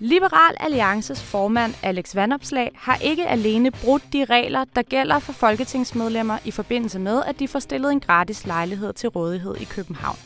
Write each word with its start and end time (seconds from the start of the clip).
Liberal 0.00 0.54
Alliances 0.60 1.22
formand 1.22 1.74
Alex 1.82 2.14
Vandopslag 2.14 2.70
har 2.74 2.96
ikke 2.96 3.26
alene 3.26 3.70
brudt 3.70 4.02
de 4.12 4.24
regler, 4.24 4.64
der 4.76 4.82
gælder 4.82 5.18
for 5.18 5.32
folketingsmedlemmer 5.32 6.38
i 6.44 6.50
forbindelse 6.50 6.98
med, 6.98 7.22
at 7.26 7.38
de 7.38 7.48
får 7.48 7.58
stillet 7.58 7.92
en 7.92 8.00
gratis 8.00 8.46
lejlighed 8.46 8.92
til 8.92 9.08
rådighed 9.08 9.56
i 9.56 9.64
København. 9.64 10.16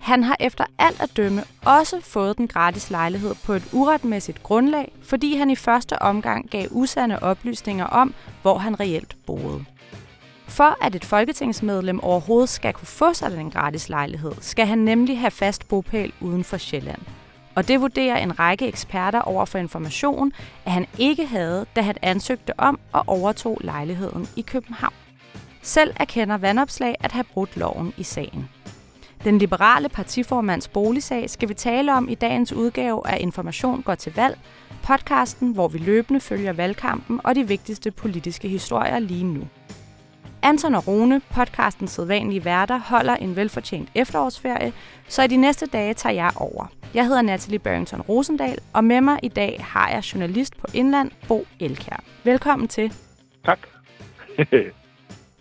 Han 0.00 0.22
har 0.22 0.36
efter 0.40 0.64
alt 0.78 1.00
at 1.00 1.16
dømme 1.16 1.44
også 1.64 2.00
fået 2.00 2.38
den 2.38 2.48
gratis 2.48 2.90
lejlighed 2.90 3.34
på 3.44 3.52
et 3.52 3.68
uretmæssigt 3.72 4.42
grundlag, 4.42 4.92
fordi 5.02 5.36
han 5.36 5.50
i 5.50 5.56
første 5.56 6.02
omgang 6.02 6.50
gav 6.50 6.66
usande 6.70 7.18
oplysninger 7.18 7.84
om, 7.84 8.14
hvor 8.42 8.58
han 8.58 8.80
reelt 8.80 9.16
boede. 9.26 9.64
For 10.48 10.84
at 10.84 10.94
et 10.94 11.04
folketingsmedlem 11.04 12.00
overhovedet 12.00 12.48
skal 12.48 12.72
kunne 12.72 12.86
få 12.86 13.12
sig 13.14 13.30
den 13.30 13.50
gratis 13.50 13.88
lejlighed, 13.88 14.32
skal 14.40 14.66
han 14.66 14.78
nemlig 14.78 15.20
have 15.20 15.30
fast 15.30 15.68
bopæl 15.68 16.12
uden 16.20 16.44
for 16.44 16.56
Sjælland. 16.56 17.00
Og 17.56 17.68
det 17.68 17.80
vurderer 17.80 18.16
en 18.16 18.38
række 18.38 18.66
eksperter 18.66 19.20
over 19.20 19.44
for 19.44 19.58
information, 19.58 20.32
at 20.64 20.72
han 20.72 20.86
ikke 20.98 21.26
havde, 21.26 21.66
da 21.76 21.80
han 21.80 21.94
ansøgte 22.02 22.60
om 22.60 22.78
og 22.92 23.04
overtog 23.06 23.58
lejligheden 23.60 24.28
i 24.36 24.42
København. 24.42 24.94
Selv 25.62 25.94
erkender 26.00 26.36
Vandopslag 26.36 26.94
at 27.00 27.12
have 27.12 27.24
brudt 27.24 27.56
loven 27.56 27.92
i 27.96 28.02
sagen. 28.02 28.48
Den 29.24 29.38
liberale 29.38 29.88
partiformands 29.88 30.68
boligsag 30.68 31.30
skal 31.30 31.48
vi 31.48 31.54
tale 31.54 31.94
om 31.94 32.08
i 32.08 32.14
dagens 32.14 32.52
udgave 32.52 33.08
af 33.08 33.18
Information 33.20 33.82
går 33.82 33.94
til 33.94 34.14
valg, 34.16 34.38
podcasten, 34.82 35.52
hvor 35.52 35.68
vi 35.68 35.78
løbende 35.78 36.20
følger 36.20 36.52
valgkampen 36.52 37.20
og 37.24 37.34
de 37.34 37.48
vigtigste 37.48 37.90
politiske 37.90 38.48
historier 38.48 38.98
lige 38.98 39.24
nu. 39.24 39.42
Anton 40.42 40.74
og 40.74 40.88
Rune, 40.88 41.20
podcastens 41.30 41.90
sædvanlige 41.90 42.44
værter, 42.44 42.78
holder 42.78 43.16
en 43.16 43.36
velfortjent 43.36 43.88
efterårsferie, 43.94 44.72
så 45.08 45.22
i 45.22 45.26
de 45.26 45.36
næste 45.36 45.66
dage 45.66 45.94
tager 45.94 46.12
jeg 46.12 46.30
over. 46.36 46.66
Jeg 46.96 47.06
hedder 47.06 47.22
Natalie 47.22 47.58
Barrington 47.58 48.00
Rosendal, 48.00 48.58
og 48.72 48.84
med 48.84 49.00
mig 49.00 49.18
i 49.22 49.28
dag 49.28 49.64
har 49.64 49.90
jeg 49.90 49.98
journalist 49.98 50.56
på 50.56 50.66
Indland, 50.74 51.10
Bo 51.28 51.46
Elkær. 51.60 52.04
Velkommen 52.24 52.68
til. 52.68 52.92
Tak. 53.44 53.58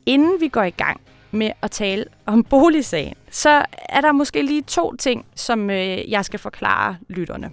Inden 0.05 0.41
vi 0.41 0.47
går 0.47 0.63
i 0.63 0.69
gang 0.69 1.01
med 1.31 1.51
at 1.61 1.71
tale 1.71 2.05
om 2.25 2.43
boligsagen, 2.43 3.15
så 3.31 3.65
er 3.89 4.01
der 4.01 4.11
måske 4.11 4.41
lige 4.41 4.61
to 4.61 4.95
ting, 4.95 5.25
som 5.35 5.69
øh, 5.69 6.11
jeg 6.11 6.25
skal 6.25 6.39
forklare 6.39 6.97
lytterne. 7.09 7.51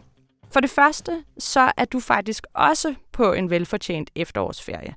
For 0.52 0.60
det 0.60 0.70
første, 0.70 1.24
så 1.38 1.72
er 1.76 1.84
du 1.84 2.00
faktisk 2.00 2.46
også 2.54 2.94
på 3.12 3.32
en 3.32 3.50
velfortjent 3.50 4.10
efterårsferie. 4.16 4.94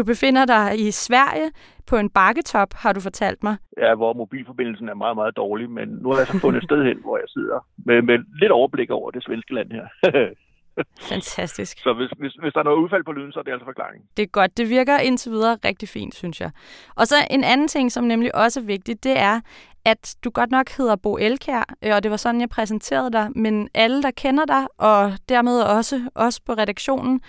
Du 0.00 0.04
befinder 0.04 0.44
dig 0.44 0.80
i 0.86 0.90
Sverige 0.90 1.50
på 1.86 1.96
en 1.96 2.10
bakketop, 2.10 2.68
har 2.74 2.92
du 2.92 3.00
fortalt 3.00 3.42
mig. 3.42 3.56
Ja, 3.78 3.94
hvor 3.94 4.12
mobilforbindelsen 4.12 4.88
er 4.88 4.94
meget, 4.94 5.16
meget 5.16 5.36
dårlig, 5.36 5.70
men 5.70 5.88
nu 5.88 6.10
har 6.10 6.18
jeg 6.18 6.26
så 6.26 6.38
fundet 6.38 6.58
et 6.58 6.64
sted 6.64 6.84
hen, 6.84 6.98
hvor 7.04 7.16
jeg 7.16 7.28
sidder 7.28 7.66
med, 7.86 8.02
med 8.02 8.18
lidt 8.40 8.52
overblik 8.52 8.90
over 8.90 9.10
det 9.10 9.24
svenske 9.24 9.54
land 9.54 9.72
her. 9.72 9.86
Fantastisk. 11.12 11.78
Så 11.82 11.92
hvis, 11.92 12.10
hvis, 12.18 12.32
hvis 12.32 12.52
der 12.52 12.60
er 12.60 12.64
noget 12.64 12.78
udfald 12.78 13.04
på 13.04 13.12
lyden, 13.12 13.32
så 13.32 13.38
er 13.38 13.42
det 13.42 13.52
altså 13.52 13.64
forklaringen. 13.64 14.08
Det 14.16 14.22
er 14.22 14.26
godt. 14.26 14.56
Det 14.56 14.68
virker 14.68 14.98
indtil 14.98 15.32
videre 15.32 15.58
rigtig 15.64 15.88
fint, 15.88 16.14
synes 16.14 16.40
jeg. 16.40 16.50
Og 16.96 17.06
så 17.06 17.14
en 17.30 17.44
anden 17.44 17.68
ting, 17.68 17.92
som 17.92 18.04
nemlig 18.04 18.34
også 18.34 18.60
er 18.60 18.64
vigtigt, 18.64 19.04
det 19.04 19.18
er, 19.18 19.40
at 19.84 20.16
du 20.24 20.30
godt 20.30 20.50
nok 20.50 20.70
hedder 20.76 20.96
Bo 20.96 21.16
Elkær, 21.16 21.64
øh, 21.84 21.94
og 21.94 22.02
det 22.02 22.10
var 22.10 22.16
sådan, 22.16 22.40
jeg 22.40 22.48
præsenterede 22.48 23.12
dig, 23.12 23.28
men 23.36 23.68
alle, 23.74 24.02
der 24.02 24.10
kender 24.10 24.44
dig, 24.44 24.66
og 24.78 25.12
dermed 25.28 25.62
også 25.62 26.10
os 26.14 26.40
på 26.40 26.52
redaktionen, 26.52 27.20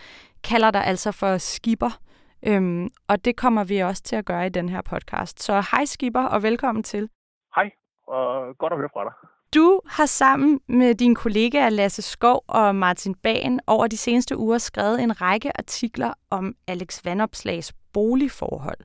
kalder 0.44 0.72
dig 0.72 0.86
altså 0.86 1.12
for 1.12 1.38
Skipper. 1.38 2.00
Øhm, 2.48 2.90
og 3.08 3.26
det 3.26 3.38
kommer 3.38 3.64
vi 3.64 3.80
også 3.80 4.04
til 4.04 4.16
at 4.16 4.26
gøre 4.26 4.46
i 4.46 4.50
den 4.50 4.70
her 4.70 4.82
podcast. 4.82 5.44
Så 5.44 5.54
hej 5.72 5.86
Skipper, 5.86 6.24
og 6.24 6.44
velkommen 6.44 6.84
til. 6.84 7.10
Hej, 7.56 7.72
og 8.08 8.58
godt 8.58 8.74
at 8.74 8.80
høre 8.80 8.90
fra 8.94 9.04
dig. 9.04 9.14
Du 9.56 9.82
har 9.88 10.06
sammen 10.06 10.60
med 10.68 10.96
dine 10.96 11.16
kollegaer 11.16 11.70
Lasse 11.70 12.02
Skov 12.02 12.44
og 12.48 12.76
Martin 12.76 13.16
Bagen 13.16 13.60
over 13.68 13.88
de 13.88 13.98
seneste 13.98 14.38
uger 14.38 14.58
skrevet 14.58 15.04
en 15.04 15.22
række 15.22 15.58
artikler 15.60 16.14
om 16.30 16.56
Alex 16.68 17.06
Vandopslags 17.06 17.74
boligforhold. 17.94 18.80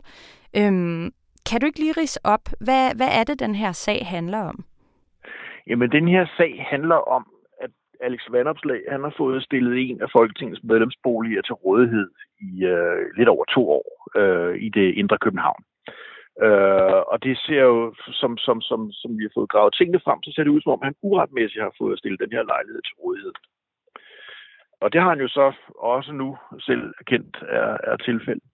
Øhm, 0.57 1.13
kan 1.51 1.61
du 1.61 1.67
ikke 1.67 1.79
lige 1.79 1.93
rise 1.93 2.21
op, 2.25 2.41
hvad, 2.61 2.95
hvad 2.97 3.09
er 3.13 3.25
det, 3.25 3.39
den 3.39 3.55
her 3.55 3.73
sag 3.73 4.07
handler 4.07 4.41
om? 4.41 4.65
Jamen, 5.67 5.91
den 5.91 6.09
her 6.09 6.27
sag 6.37 6.67
handler 6.71 6.97
om, 6.97 7.27
Alex 8.01 8.21
Vandopslag 8.31 8.81
han 8.89 9.03
har 9.03 9.15
fået 9.17 9.43
stillet 9.43 9.91
en 9.91 10.03
af 10.03 10.09
Folketingets 10.13 10.63
medlemsboliger 10.65 11.43
til 11.43 11.55
rådighed 11.55 12.09
i 12.41 12.65
øh, 12.65 12.99
lidt 13.17 13.29
over 13.29 13.45
to 13.45 13.71
år 13.71 13.87
øh, 14.17 14.57
i 14.57 14.69
det 14.69 14.95
indre 14.95 15.19
København. 15.19 15.63
Øh, 16.43 17.01
og 17.13 17.23
det 17.23 17.39
ser 17.39 17.63
jo, 17.63 17.95
som, 18.21 18.37
som, 18.39 18.61
som, 18.61 18.93
som 18.93 19.19
vi 19.19 19.23
har 19.25 19.35
fået 19.35 19.49
gravet 19.49 19.75
tingene 19.75 20.01
frem, 20.05 20.23
så 20.23 20.33
ser 20.33 20.45
det 20.45 20.51
ud 20.57 20.61
som 20.61 20.73
om, 20.73 20.83
han 20.83 20.95
uretmæssigt 21.03 21.63
har 21.63 21.75
fået 21.79 21.99
stillet 21.99 22.21
den 22.21 22.33
her 22.33 22.43
lejlighed 22.43 22.83
til 22.83 22.95
rådighed. 23.03 23.33
Og 24.81 24.93
det 24.93 25.01
har 25.01 25.09
han 25.09 25.21
jo 25.21 25.29
så 25.29 25.53
også 25.79 26.13
nu 26.13 26.39
selv 26.61 26.95
erkendt 27.01 27.37
er, 27.49 27.77
er 27.91 27.97
tilfældet. 27.97 28.49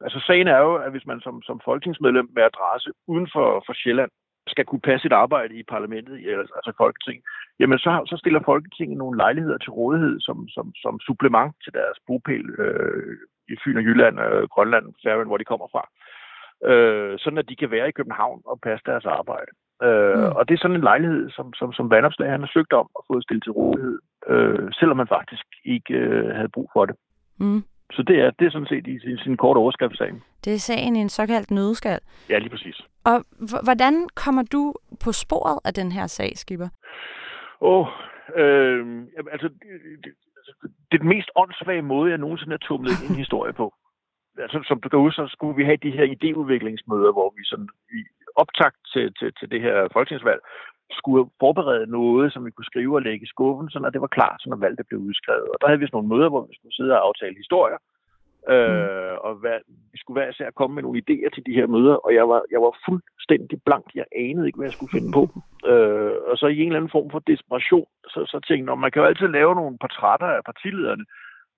Altså 0.00 0.18
sagen 0.26 0.48
er 0.48 0.58
jo, 0.58 0.74
at 0.74 0.90
hvis 0.90 1.06
man 1.06 1.20
som, 1.20 1.42
som 1.42 1.60
folketingsmedlem 1.64 2.28
med 2.34 2.42
adresse 2.42 2.90
uden 3.06 3.28
for, 3.32 3.62
for 3.66 3.72
Sjælland 3.72 4.10
skal 4.46 4.64
kunne 4.64 4.80
passe 4.88 5.02
sit 5.02 5.12
arbejde 5.12 5.54
i 5.54 5.62
parlamentet, 5.62 6.16
altså 6.58 6.72
Folketinget, 6.76 7.24
jamen 7.60 7.78
så, 7.78 7.90
så 8.06 8.16
stiller 8.16 8.40
Folketinget 8.44 8.98
nogle 8.98 9.16
lejligheder 9.16 9.58
til 9.58 9.70
rådighed 9.70 10.20
som, 10.20 10.48
som, 10.48 10.66
som 10.74 11.00
supplement 11.00 11.54
til 11.64 11.72
deres 11.72 11.98
bopæl 12.06 12.46
øh, 12.58 13.16
i 13.48 13.54
Fyn 13.64 13.76
og 13.76 13.82
Jylland, 13.82 14.20
øh, 14.20 14.42
Grønland, 14.48 14.86
Færøen, 15.02 15.28
hvor 15.28 15.36
de 15.36 15.50
kommer 15.52 15.68
fra. 15.74 15.82
Øh, 16.70 17.18
sådan 17.18 17.38
at 17.38 17.48
de 17.48 17.56
kan 17.56 17.70
være 17.70 17.88
i 17.88 17.96
København 17.98 18.42
og 18.46 18.60
passe 18.60 18.84
deres 18.86 19.06
arbejde. 19.06 19.50
Øh, 19.82 20.18
mm. 20.18 20.36
Og 20.36 20.48
det 20.48 20.54
er 20.54 20.62
sådan 20.62 20.76
en 20.76 20.88
lejlighed, 20.90 21.30
som, 21.30 21.54
som, 21.54 21.72
som 21.72 21.90
Vandopslag 21.90 22.30
han 22.30 22.40
har 22.40 22.50
søgt 22.52 22.72
om 22.72 22.88
at 22.98 23.02
få 23.06 23.20
stillet 23.20 23.44
til 23.44 23.52
rådighed, 23.52 23.98
øh, 24.28 24.68
selvom 24.72 24.96
man 24.96 25.14
faktisk 25.16 25.46
ikke 25.64 25.94
øh, 25.94 26.34
havde 26.36 26.48
brug 26.48 26.70
for 26.72 26.86
det. 26.86 26.96
Mm. 27.40 27.62
Så 27.92 28.02
det 28.02 28.20
er, 28.20 28.30
det 28.30 28.46
er 28.46 28.50
sådan 28.50 28.66
set 28.66 28.86
i 28.86 28.98
sin, 28.98 29.18
sin 29.18 29.36
korte 29.36 29.58
overskrift 29.58 29.96
sagen. 29.96 30.22
Det 30.44 30.54
er 30.54 30.58
sagen 30.58 30.96
i 30.96 30.98
en 30.98 31.08
såkaldt 31.08 31.50
nødskal. 31.50 32.00
Ja, 32.30 32.38
lige 32.38 32.50
præcis. 32.50 32.80
Og 33.04 33.24
hvordan 33.64 34.08
kommer 34.14 34.42
du 34.52 34.74
på 35.04 35.12
sporet 35.12 35.58
af 35.64 35.74
den 35.74 35.92
her 35.92 36.06
sag, 36.06 36.32
Skipper? 36.36 36.68
Åh, 37.60 37.80
oh, 37.80 37.86
øh, 38.40 39.02
altså, 39.32 39.48
det, 40.04 40.12
det 40.90 40.94
er 40.96 40.98
den 40.98 41.08
mest 41.08 41.30
åndssvage 41.36 41.82
måde, 41.82 42.10
jeg 42.10 42.18
nogensinde 42.18 42.52
har 42.52 42.66
tumlet 42.68 42.92
en 43.08 43.16
historie 43.24 43.52
på. 43.52 43.74
Altså, 44.38 44.64
som 44.68 44.80
du 44.80 44.88
kan 44.88 44.98
huske, 44.98 45.16
så 45.22 45.28
skulle 45.32 45.56
vi 45.56 45.64
have 45.64 45.76
de 45.76 45.96
her 45.98 46.06
idéudviklingsmøder, 46.14 47.12
hvor 47.12 47.34
vi 47.36 47.44
sådan 47.44 47.68
i 47.98 48.00
optakt 48.42 48.76
til, 48.92 49.14
til, 49.18 49.32
til 49.38 49.50
det 49.50 49.60
her 49.60 49.88
folketingsvalg 49.92 50.40
skulle 50.90 51.30
forberede 51.40 51.86
noget, 51.86 52.32
som 52.32 52.44
vi 52.46 52.50
kunne 52.50 52.70
skrive 52.72 52.94
og 52.94 53.02
lægge 53.02 53.24
i 53.24 53.32
skuffen, 53.34 53.70
så 53.70 53.78
når 53.78 53.90
det 53.90 54.00
var 54.00 54.16
klart, 54.16 54.42
så 54.42 54.50
når 54.50 54.56
valget 54.56 54.86
blev 54.88 55.00
udskrevet. 55.00 55.48
Og 55.52 55.56
der 55.60 55.66
havde 55.66 55.80
vi 55.80 55.86
sådan 55.86 55.96
nogle 55.96 56.12
møder, 56.14 56.28
hvor 56.28 56.46
vi 56.46 56.54
skulle 56.56 56.76
sidde 56.76 56.92
og 56.92 57.06
aftale 57.08 57.36
historier, 57.36 57.78
øh, 58.54 59.14
og 59.26 59.34
hvad, 59.42 59.58
vi 59.92 59.98
skulle 59.98 60.20
være 60.20 60.30
især 60.30 60.50
komme 60.50 60.74
med 60.74 60.82
nogle 60.82 61.02
idéer 61.04 61.30
til 61.34 61.46
de 61.46 61.56
her 61.58 61.66
møder, 61.66 61.94
og 61.94 62.14
jeg 62.14 62.28
var, 62.28 62.42
jeg 62.50 62.60
var 62.66 62.72
fuldstændig 62.88 63.58
blank. 63.66 63.86
Jeg 63.94 64.06
anede 64.16 64.46
ikke, 64.46 64.58
hvad 64.58 64.68
jeg 64.68 64.76
skulle 64.76 64.94
finde 64.96 65.12
på. 65.18 65.22
Øh, 65.70 66.16
og 66.30 66.34
så 66.38 66.46
i 66.46 66.58
en 66.58 66.66
eller 66.66 66.80
anden 66.80 66.96
form 66.96 67.10
for 67.10 67.18
desperation, 67.18 67.88
så, 68.12 68.20
så 68.32 68.38
tænkte 68.48 68.70
jeg, 68.70 68.78
man 68.78 68.90
kan 68.90 69.02
jo 69.02 69.08
altid 69.08 69.28
lave 69.28 69.54
nogle 69.54 69.78
portrætter 69.82 70.26
af 70.26 70.44
partilederne, 70.50 71.04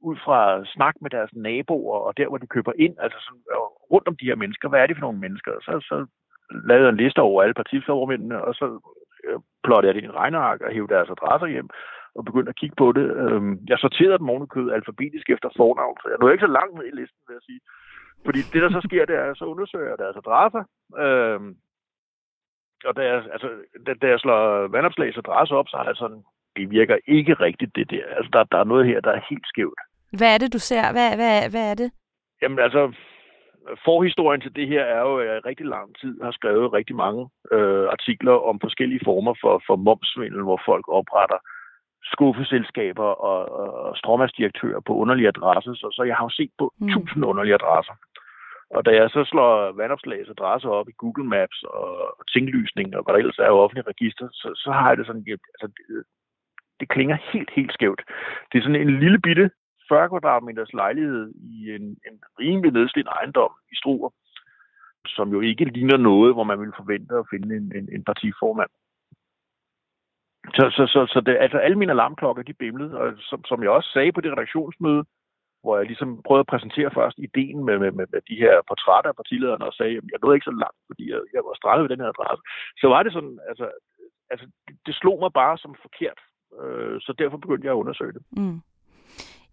ud 0.01 0.17
fra 0.25 0.65
snak 0.75 0.95
med 1.01 1.11
deres 1.11 1.31
naboer, 1.35 1.99
og 2.07 2.17
der, 2.17 2.29
hvor 2.29 2.39
de 2.39 2.47
køber 2.47 2.73
ind, 2.79 2.95
altså 2.99 3.19
sådan, 3.27 3.43
rundt 3.93 4.09
om 4.09 4.17
de 4.17 4.29
her 4.31 4.35
mennesker. 4.43 4.69
Hvad 4.69 4.81
er 4.81 4.87
det 4.87 4.97
for 4.97 5.07
nogle 5.07 5.19
mennesker? 5.19 5.53
Så, 5.61 5.73
så 5.89 5.97
lavede 6.69 6.85
jeg 6.85 6.93
en 6.93 7.03
liste 7.05 7.21
over 7.21 7.43
alle 7.43 7.55
partiformændene, 7.55 8.45
og 8.45 8.55
så 8.55 8.67
øh, 9.77 9.95
det 9.95 10.03
i 10.03 10.05
en 10.05 10.19
regneark 10.21 10.61
og 10.61 10.73
hævde 10.73 10.95
deres 10.95 11.11
adresser 11.11 11.47
hjem 11.47 11.69
og 12.19 12.25
begyndte 12.25 12.51
at 12.51 12.61
kigge 12.61 12.77
på 12.83 12.93
det. 12.99 13.07
Øhm, 13.23 13.53
jeg 13.71 13.79
sorterede 13.79 14.19
dem 14.19 14.31
ovenikød 14.31 14.71
alfabetisk 14.71 15.27
efter 15.31 15.49
fornavn, 15.57 15.97
så 16.01 16.07
jeg 16.09 16.19
nåede 16.19 16.35
ikke 16.35 16.47
så 16.47 16.53
langt 16.59 16.75
ned 16.75 16.87
i 16.87 16.97
listen, 17.01 17.23
vil 17.27 17.39
jeg 17.39 17.47
sige. 17.49 17.61
Fordi 18.27 18.41
det, 18.53 18.61
der 18.63 18.71
så 18.71 18.81
sker, 18.89 19.05
det 19.05 19.17
er, 19.17 19.35
så 19.35 19.45
undersøger 19.45 19.89
jeg 19.89 19.99
deres 19.99 20.17
adresser, 20.23 20.65
øhm, 21.05 21.51
og 22.85 22.97
da 22.97 23.03
jeg, 23.11 23.19
altså, 23.35 23.49
da, 23.87 23.95
da 24.03 24.07
jeg 24.13 24.21
slår 24.21 24.69
vandopslags 24.75 25.17
adresse 25.17 25.55
op, 25.55 25.69
så 25.69 25.77
har 25.77 25.85
jeg 25.85 25.97
sådan, 25.97 26.23
det 26.57 26.71
virker 26.71 26.97
ikke 27.07 27.35
rigtigt, 27.35 27.77
det 27.77 27.91
der. 27.91 28.05
Altså, 28.17 28.31
der, 28.33 28.45
der 28.45 28.59
er 28.59 28.65
noget 28.73 28.87
her, 28.87 29.01
der 29.01 29.13
er 29.13 29.29
helt 29.31 29.47
skævt. 29.47 29.81
Hvad 30.19 30.35
er 30.35 30.39
det, 30.39 30.53
du 30.53 30.59
ser? 30.59 30.93
Hvad, 30.93 31.11
hvad, 31.17 31.51
hvad 31.51 31.71
er 31.71 31.75
det? 31.75 31.91
Jamen 32.43 32.59
altså, 32.59 32.93
forhistorien 33.85 34.41
til 34.41 34.57
det 34.57 34.69
her 34.69 34.83
er 34.83 35.01
jo, 35.01 35.19
at 35.19 35.27
jeg 35.27 35.37
i 35.37 35.49
rigtig 35.51 35.67
lang 35.67 35.97
tid 36.01 36.21
har 36.23 36.31
skrevet 36.31 36.73
rigtig 36.73 36.97
mange 36.97 37.29
øh, 37.53 37.87
artikler 37.97 38.37
om 38.51 38.61
forskellige 38.61 39.05
former 39.05 39.35
for, 39.43 39.63
for 39.67 39.77
momsvindel, 39.77 40.43
hvor 40.43 40.61
folk 40.67 40.85
opretter 40.89 41.39
skuffeselskaber 42.05 43.11
og, 43.31 43.41
og 43.61 43.97
stråmandsdirektører 43.97 44.81
på 44.81 44.93
underlige 44.95 45.29
adresser. 45.29 45.75
Så, 45.75 45.89
så 45.97 46.03
jeg 46.03 46.17
har 46.17 46.25
jo 46.25 46.31
set 46.31 46.51
på 46.59 46.73
mm. 46.81 46.89
tusind 46.89 47.25
underlige 47.25 47.55
adresser. 47.55 47.95
Og 48.71 48.87
da 48.87 48.91
jeg 48.91 49.11
så 49.11 49.25
slår 49.25 49.73
vandopslags 49.73 50.29
adresser 50.29 50.69
op 50.69 50.89
i 50.89 50.99
Google 51.03 51.25
Maps 51.25 51.63
og 51.63 51.89
tinglysning 52.33 52.97
og 52.97 53.03
hvad 53.03 53.13
der 53.13 53.19
ellers 53.19 53.39
er 53.39 53.51
i 53.51 53.63
offentlige 53.65 53.91
register, 53.93 54.29
så, 54.33 54.49
så 54.55 54.71
har 54.73 54.89
jeg 54.89 54.99
det 54.99 55.07
sådan, 55.07 55.25
altså, 55.55 55.67
det, 55.77 56.05
det 56.81 56.89
klinger 56.89 57.17
helt, 57.33 57.51
helt 57.51 57.73
skævt. 57.73 58.03
Det 58.53 58.59
er 58.59 58.63
sådan 58.63 58.81
en 58.81 59.01
lille 59.01 59.21
bitte 59.21 59.51
40 59.89 60.09
kvadratmeters 60.09 60.73
lejlighed 60.73 61.35
i 61.35 61.75
en, 61.77 61.83
en 61.83 62.17
rimelig 62.41 62.73
nedslidt 62.73 63.07
ejendom 63.07 63.53
i 63.73 63.75
Struer, 63.77 64.11
som 65.07 65.33
jo 65.33 65.41
ikke 65.41 65.65
ligner 65.65 65.97
noget, 65.97 66.35
hvor 66.35 66.45
man 66.45 66.61
ville 66.61 66.79
forvente 66.81 67.15
at 67.15 67.29
finde 67.31 67.57
en, 67.57 67.73
en, 67.79 67.89
en 67.93 68.05
partiformand. 68.05 68.71
Så, 70.57 70.65
så, 70.77 70.87
så, 70.95 71.01
så 71.13 71.21
det, 71.27 71.37
altså 71.41 71.59
alle 71.59 71.79
mine 71.79 71.93
alarmklokker, 71.93 72.43
de 72.43 72.53
bimlede, 72.53 72.99
og 73.01 73.13
som, 73.19 73.45
som 73.45 73.63
jeg 73.63 73.71
også 73.71 73.91
sagde 73.93 74.13
på 74.13 74.21
det 74.21 74.33
redaktionsmøde, 74.33 75.05
hvor 75.63 75.77
jeg 75.77 75.87
ligesom 75.87 76.23
prøvede 76.27 76.45
at 76.47 76.53
præsentere 76.53 76.91
først 76.99 77.19
ideen 77.19 77.65
med, 77.65 77.79
med, 77.79 77.91
med, 77.99 78.07
med 78.13 78.21
de 78.31 78.37
her 78.45 78.55
portrætter 78.69 79.11
af 79.11 79.17
partilederne, 79.17 79.65
og 79.65 79.73
sagde, 79.73 79.97
at 79.97 80.05
jeg 80.13 80.19
nåede 80.23 80.37
ikke 80.37 80.51
så 80.51 80.57
langt, 80.65 80.79
fordi 80.89 81.05
jeg, 81.13 81.21
jeg 81.35 81.43
var 81.49 81.55
strandet 81.57 81.83
ved 81.83 81.93
den 81.93 82.05
her 82.05 82.13
adresse. 82.15 82.43
Så 82.81 82.87
var 82.93 83.03
det 83.03 83.13
sådan, 83.13 83.39
altså, 83.51 83.67
altså 84.31 84.47
det 84.87 84.95
slog 84.95 85.19
mig 85.21 85.33
bare 85.33 85.59
som 85.59 85.75
forkert, 85.87 86.21
øh, 86.61 86.97
så 87.05 87.11
derfor 87.19 87.37
begyndte 87.37 87.67
jeg 87.67 87.75
at 87.75 87.83
undersøge 87.83 88.13
det. 88.13 88.23
Mm. 88.41 88.61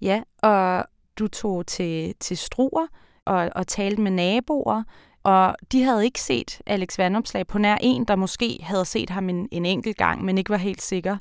Ja, 0.02 0.22
og 0.38 0.86
du 1.20 1.28
tog 1.28 1.68
til, 1.68 2.14
til 2.20 2.38
Struer 2.38 2.88
og, 3.26 3.50
og 3.56 3.68
talte 3.68 4.02
med 4.02 4.12
naboer, 4.12 4.84
og 5.24 5.56
de 5.72 5.84
havde 5.84 6.06
ikke 6.06 6.22
set 6.22 6.62
Alex 6.66 6.98
Vandopslag 6.98 7.48
på 7.48 7.58
nær 7.58 7.78
en, 7.82 8.06
der 8.06 8.16
måske 8.16 8.60
havde 8.64 8.86
set 8.86 9.10
ham 9.10 9.30
en, 9.30 9.48
en 9.52 9.66
enkelt 9.66 9.98
gang, 9.98 10.26
men 10.26 10.38
ikke 10.38 10.50
var 10.50 10.58
helt 10.58 10.82
sikker. 10.82 11.18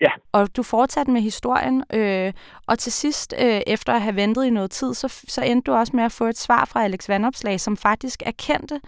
Ja. 0.00 0.08
Og 0.32 0.56
du 0.56 0.62
fortsatte 0.62 1.12
med 1.12 1.20
historien, 1.20 1.84
øh, 1.92 2.32
og 2.66 2.78
til 2.78 2.92
sidst, 2.92 3.34
øh, 3.38 3.60
efter 3.66 3.92
at 3.92 4.02
have 4.02 4.16
ventet 4.16 4.44
i 4.44 4.50
noget 4.50 4.70
tid, 4.70 4.94
så, 4.94 5.08
så 5.28 5.42
endte 5.42 5.70
du 5.70 5.76
også 5.76 5.96
med 5.96 6.04
at 6.04 6.12
få 6.12 6.24
et 6.24 6.38
svar 6.38 6.64
fra 6.64 6.84
Alex 6.84 7.08
Vandopslag, 7.08 7.60
som 7.60 7.76
faktisk 7.76 8.22
erkendte, 8.26 8.80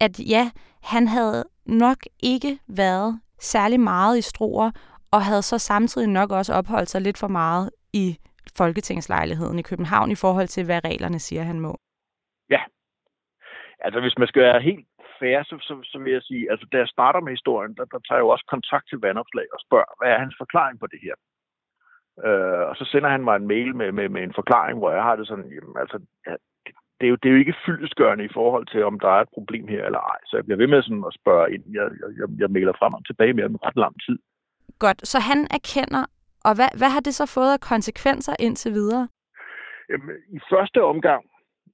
at 0.00 0.20
ja, 0.20 0.50
han 0.82 1.08
havde 1.08 1.44
nok 1.66 1.96
ikke 2.22 2.58
været 2.68 3.20
særlig 3.40 3.80
meget 3.80 4.18
i 4.18 4.22
Struer, 4.22 4.70
og 5.10 5.24
havde 5.24 5.42
så 5.42 5.58
samtidig 5.58 6.08
nok 6.08 6.32
også 6.32 6.54
opholdt 6.54 6.90
sig 6.90 7.00
lidt 7.00 7.18
for 7.18 7.28
meget 7.28 7.70
i 7.92 8.18
Folketingslejligheden 8.56 9.58
i 9.58 9.62
København 9.62 10.10
i 10.10 10.20
forhold 10.24 10.48
til, 10.48 10.64
hvad 10.64 10.84
reglerne 10.84 11.18
siger, 11.18 11.42
han 11.42 11.60
må. 11.60 11.78
Ja. 12.50 12.62
Altså, 13.84 14.00
hvis 14.00 14.18
man 14.18 14.28
skal 14.28 14.42
være 14.42 14.60
helt 14.60 14.86
fair, 15.18 15.42
så, 15.42 15.56
så, 15.68 15.74
så 15.90 15.98
vil 15.98 16.12
jeg 16.12 16.22
sige, 16.22 16.50
altså 16.50 16.66
da 16.72 16.76
jeg 16.78 16.88
starter 16.88 17.20
med 17.20 17.32
historien, 17.32 17.74
der, 17.76 17.84
der 17.84 17.98
tager 17.98 18.18
jeg 18.18 18.24
jo 18.24 18.28
også 18.34 18.46
kontakt 18.54 18.88
til 18.88 18.98
vandopslag 19.06 19.46
og 19.54 19.60
spørger, 19.66 19.92
hvad 19.98 20.10
er 20.10 20.18
hans 20.24 20.36
forklaring 20.42 20.76
på 20.80 20.86
det 20.92 21.00
her? 21.06 21.16
Øh, 22.26 22.64
og 22.70 22.74
så 22.76 22.84
sender 22.92 23.10
han 23.14 23.24
mig 23.24 23.36
en 23.36 23.46
mail 23.54 23.76
med, 23.76 23.92
med, 23.92 24.08
med 24.08 24.22
en 24.22 24.38
forklaring, 24.40 24.78
hvor 24.78 24.90
jeg 24.96 25.02
har 25.02 25.16
det 25.16 25.26
sådan, 25.28 25.48
jamen, 25.56 25.76
altså, 25.82 25.98
ja, 26.26 26.34
det, 26.64 26.72
det, 26.98 27.04
er 27.06 27.10
jo, 27.12 27.16
det 27.20 27.28
er 27.28 27.32
jo 27.32 27.42
ikke 27.44 27.60
fyldesgørende 27.66 28.24
i 28.24 28.34
forhold 28.38 28.66
til, 28.66 28.84
om 28.84 29.00
der 29.00 29.08
er 29.08 29.20
et 29.22 29.34
problem 29.36 29.68
her 29.68 29.84
eller 29.84 30.02
ej. 30.12 30.20
Så 30.26 30.36
jeg 30.36 30.44
bliver 30.44 30.58
ved 30.62 30.66
med 30.66 30.82
sådan 30.82 31.04
at 31.10 31.16
spørge 31.20 31.54
ind. 31.54 31.64
Jeg, 31.78 31.86
jeg, 32.18 32.28
jeg 32.38 32.50
mailer 32.50 32.74
frem 32.78 32.94
og 32.94 33.06
tilbage 33.06 33.32
med 33.32 33.44
en 33.44 33.64
ret 33.66 33.76
lang 33.76 33.94
tid. 34.06 34.18
Godt, 34.78 35.08
så 35.08 35.18
han 35.30 35.40
erkender, 35.58 36.04
og 36.44 36.52
hvad, 36.54 36.70
hvad 36.78 36.90
har 36.94 37.00
det 37.00 37.14
så 37.14 37.26
fået 37.36 37.52
af 37.52 37.60
konsekvenser 37.60 38.34
indtil 38.38 38.72
videre? 38.72 39.08
Jamen, 39.90 40.16
I 40.36 40.40
første 40.52 40.82
omgang 40.82 41.24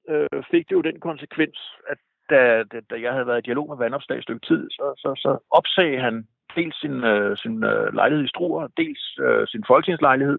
øh, 0.08 0.42
fik 0.50 0.68
det 0.68 0.76
jo 0.76 0.80
den 0.80 1.00
konsekvens, 1.00 1.58
at 1.90 1.98
da, 2.30 2.62
da, 2.72 2.80
da 2.90 2.94
jeg 3.00 3.12
havde 3.12 3.26
været 3.26 3.38
i 3.38 3.46
dialog 3.48 3.68
med 3.68 3.76
vandopslag 3.76 4.18
et 4.18 4.22
stykke 4.22 4.46
tid, 4.46 4.70
så, 4.70 4.86
så, 4.96 5.10
så 5.24 5.38
opsagde 5.50 6.00
han 6.00 6.26
dels 6.56 6.80
sin, 6.80 7.04
øh, 7.04 7.36
sin 7.36 7.64
øh, 7.64 7.94
lejlighed 7.94 8.24
i 8.24 8.28
Struer, 8.28 8.68
dels 8.76 9.18
øh, 9.20 9.46
sin 9.46 9.64
folketingslejlighed. 9.66 10.38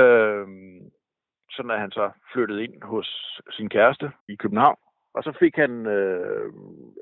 Øh, 0.00 0.46
sådan 1.54 1.70
at 1.70 1.80
han 1.80 1.90
så 1.90 2.10
flyttede 2.32 2.64
ind 2.64 2.82
hos 2.82 3.40
sin 3.50 3.68
kæreste 3.68 4.10
i 4.28 4.34
København. 4.36 4.78
Og 5.14 5.22
så 5.22 5.32
fik 5.42 5.54
han, 5.56 5.86
øh, 5.86 6.52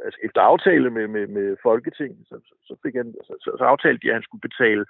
altså 0.04 0.18
efter 0.26 0.40
aftale 0.40 0.90
med, 0.90 1.06
med, 1.08 1.26
med 1.26 1.56
Folketinget, 1.62 2.26
så, 2.28 2.36
så, 2.68 2.76
fik 2.82 2.94
han, 2.94 3.14
så, 3.26 3.34
så, 3.44 3.50
så 3.58 3.64
aftalte 3.64 4.00
de, 4.02 4.08
at 4.08 4.14
han 4.14 4.22
skulle 4.22 4.48
betale 4.48 4.84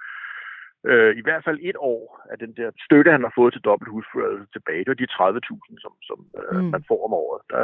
øh, 0.90 1.12
i 1.20 1.22
hvert 1.26 1.44
fald 1.44 1.58
et 1.62 1.76
år 1.92 2.02
af 2.32 2.38
den 2.38 2.52
der 2.58 2.70
støtte, 2.86 3.10
han 3.16 3.22
har 3.26 3.32
fået 3.38 3.52
til 3.52 3.66
dobbelthusførelse 3.68 4.46
tilbage. 4.52 4.84
Det 4.84 4.92
var 4.92 5.02
de 5.02 5.14
30.000, 5.16 5.82
som, 5.84 5.92
som 6.08 6.18
øh, 6.40 6.60
mm. 6.60 6.70
man 6.74 6.84
får 6.88 7.00
om 7.06 7.12
året. 7.24 7.40
Der, 7.50 7.62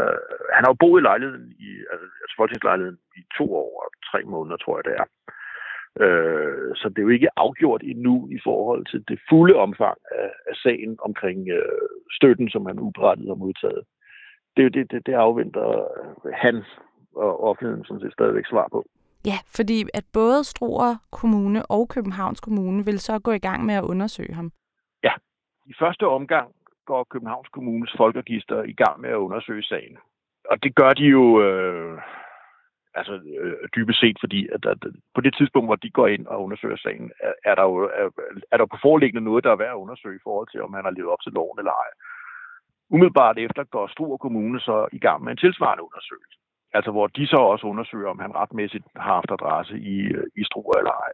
han 0.54 0.62
har 0.64 0.70
jo 0.72 0.82
boet 0.82 1.00
i 1.00 1.08
lejligheden, 1.10 1.46
i, 1.66 1.70
altså, 1.92 2.06
altså 2.22 2.34
folketingslejligheden, 2.36 2.98
i 3.20 3.22
to 3.38 3.46
år 3.62 3.70
og 3.84 3.88
tre 4.10 4.20
måneder, 4.34 4.56
tror 4.56 4.76
jeg 4.78 4.84
det 4.88 4.96
er. 5.02 5.06
Øh, 6.04 6.76
så 6.80 6.88
det 6.88 6.98
er 6.98 7.06
jo 7.08 7.16
ikke 7.18 7.34
afgjort 7.36 7.82
endnu 7.84 8.28
i 8.36 8.38
forhold 8.44 8.82
til 8.86 9.04
det 9.08 9.18
fulde 9.28 9.54
omfang 9.54 9.98
af, 10.10 10.30
af 10.50 10.54
sagen 10.62 10.98
omkring 11.08 11.48
øh, 11.48 11.88
støtten, 12.18 12.48
som 12.50 12.66
han 12.66 12.78
uberettet 12.78 13.26
har 13.28 13.34
modtaget. 13.44 13.82
Det, 14.56 14.74
det, 14.74 14.90
det, 14.90 15.06
det 15.06 15.12
afventer 15.12 15.66
han 16.34 16.64
og 17.14 17.32
offentligheden 17.48 17.84
sådan 17.84 18.00
set 18.00 18.12
stadigvæk 18.12 18.46
svar 18.46 18.68
på. 18.72 18.80
Ja, 19.30 19.38
fordi 19.56 19.78
at 19.94 20.04
både 20.12 20.44
Struer 20.44 20.92
Kommune 21.18 21.60
og 21.66 21.88
Københavns 21.88 22.40
Kommune 22.40 22.84
vil 22.84 22.98
så 22.98 23.18
gå 23.18 23.30
i 23.30 23.44
gang 23.48 23.60
med 23.66 23.74
at 23.74 23.84
undersøge 23.92 24.34
ham. 24.34 24.52
Ja, 25.02 25.12
i 25.66 25.74
første 25.78 26.06
omgang 26.06 26.48
går 26.86 27.06
Københavns 27.12 27.48
Kommunes 27.48 27.92
folkeregister 27.96 28.62
i 28.62 28.72
gang 28.72 29.00
med 29.00 29.10
at 29.10 29.22
undersøge 29.26 29.62
sagen. 29.62 29.98
Og 30.50 30.62
det 30.62 30.74
gør 30.74 30.90
de 30.90 31.04
jo 31.04 31.42
øh, 31.42 31.98
altså 32.94 33.14
øh, 33.42 33.68
dybest 33.76 34.00
set, 34.00 34.16
fordi 34.20 34.40
at, 34.54 34.62
at, 34.72 34.78
på 35.14 35.20
det 35.20 35.34
tidspunkt, 35.38 35.68
hvor 35.68 35.80
de 35.84 35.90
går 35.90 36.06
ind 36.06 36.26
og 36.26 36.42
undersøger 36.44 36.76
sagen, 36.76 37.10
er, 37.20 37.32
er 37.50 37.54
der 37.54 37.62
jo 37.62 37.76
er, 38.00 38.08
er 38.52 38.56
der 38.56 38.66
på 38.66 38.78
foreliggende 38.82 39.24
noget, 39.28 39.44
der 39.44 39.50
er 39.52 39.62
værd 39.62 39.76
at 39.76 39.82
undersøge 39.84 40.16
i 40.16 40.24
forhold 40.26 40.48
til, 40.50 40.62
om 40.62 40.74
han 40.74 40.84
har 40.84 40.94
levet 40.96 41.10
op 41.10 41.22
til 41.22 41.32
loven 41.32 41.58
eller 41.58 41.74
ej. 41.84 41.90
Umiddelbart 42.90 43.38
efter 43.38 43.64
går 43.64 43.86
Struer 43.86 44.16
Kommune 44.16 44.60
så 44.60 44.88
i 44.92 44.98
gang 44.98 45.24
med 45.24 45.32
en 45.32 45.42
tilsvarende 45.44 45.84
undersøgelse. 45.88 46.38
Altså 46.78 46.90
hvor 46.90 47.06
de 47.06 47.26
så 47.26 47.36
også 47.52 47.66
undersøger, 47.66 48.08
om 48.10 48.18
han 48.18 48.34
retmæssigt 48.42 48.86
har 48.96 49.14
haft 49.14 49.30
adresse 49.30 49.74
i, 49.78 49.98
i 50.40 50.42
Struer 50.48 50.78
eller 50.78 50.94
ej. 51.06 51.12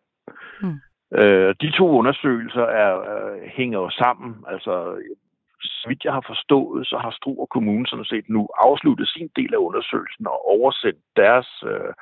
Mm. 0.63 0.79
Øh, 1.19 1.55
de 1.63 1.71
to 1.79 1.87
undersøgelser 1.99 2.67
er, 2.83 2.93
øh, 3.13 3.43
hænger 3.59 3.79
jo 3.79 3.91
sammen. 3.91 4.45
Altså, 4.53 4.73
så 5.63 5.85
vidt 5.89 6.05
jeg 6.05 6.13
har 6.13 6.25
forstået, 6.27 6.87
så 6.87 6.97
har 7.05 7.11
Struer 7.11 7.47
Kommune 7.47 7.87
sådan 7.87 8.11
set 8.13 8.27
nu 8.29 8.49
afsluttet 8.67 9.09
sin 9.09 9.31
del 9.37 9.55
af 9.55 9.65
undersøgelsen 9.69 10.27
og 10.27 10.39
oversendt 10.55 11.03
deres, 11.17 11.49
øh, 11.71 11.93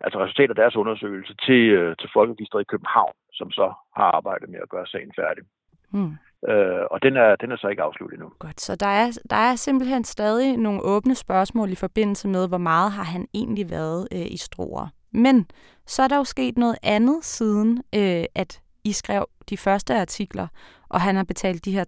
altså 0.00 0.18
resultatet 0.24 0.50
af 0.54 0.60
deres 0.62 0.76
undersøgelse 0.76 1.34
til, 1.46 1.62
øh, 1.78 1.96
til 2.00 2.10
Folkeregisteret 2.12 2.62
i 2.62 2.72
København, 2.72 3.14
som 3.32 3.50
så 3.50 3.66
har 3.96 4.08
arbejdet 4.18 4.48
med 4.48 4.60
at 4.62 4.68
gøre 4.68 4.86
sagen 4.86 5.12
færdig. 5.20 5.44
Mm. 5.94 6.16
Øh, 6.48 6.84
og 6.90 7.02
den 7.02 7.16
er, 7.16 7.36
den 7.36 7.52
er 7.52 7.56
så 7.56 7.68
ikke 7.68 7.82
afsluttet 7.82 8.16
endnu. 8.16 8.32
Godt, 8.38 8.60
så 8.60 8.76
der 8.76 8.86
er, 8.86 9.10
der 9.30 9.36
er 9.36 9.56
simpelthen 9.56 10.04
stadig 10.04 10.56
nogle 10.56 10.82
åbne 10.82 11.14
spørgsmål 11.14 11.72
i 11.72 11.74
forbindelse 11.74 12.28
med, 12.28 12.48
hvor 12.48 12.58
meget 12.58 12.92
har 12.92 13.02
han 13.04 13.26
egentlig 13.34 13.70
været 13.70 14.08
øh, 14.12 14.26
i 14.26 14.36
Struer. 14.36 14.88
Men 15.12 15.46
så 15.86 16.02
er 16.02 16.08
der 16.08 16.16
jo 16.16 16.24
sket 16.24 16.58
noget 16.58 16.76
andet 16.82 17.24
siden, 17.24 17.82
øh, 17.94 18.24
at 18.34 18.60
I 18.84 18.92
skrev 18.92 19.26
de 19.50 19.56
første 19.56 19.94
artikler, 19.94 20.46
og 20.88 21.00
han 21.00 21.16
har 21.16 21.24
betalt 21.24 21.64
de 21.64 21.72
her 21.72 21.84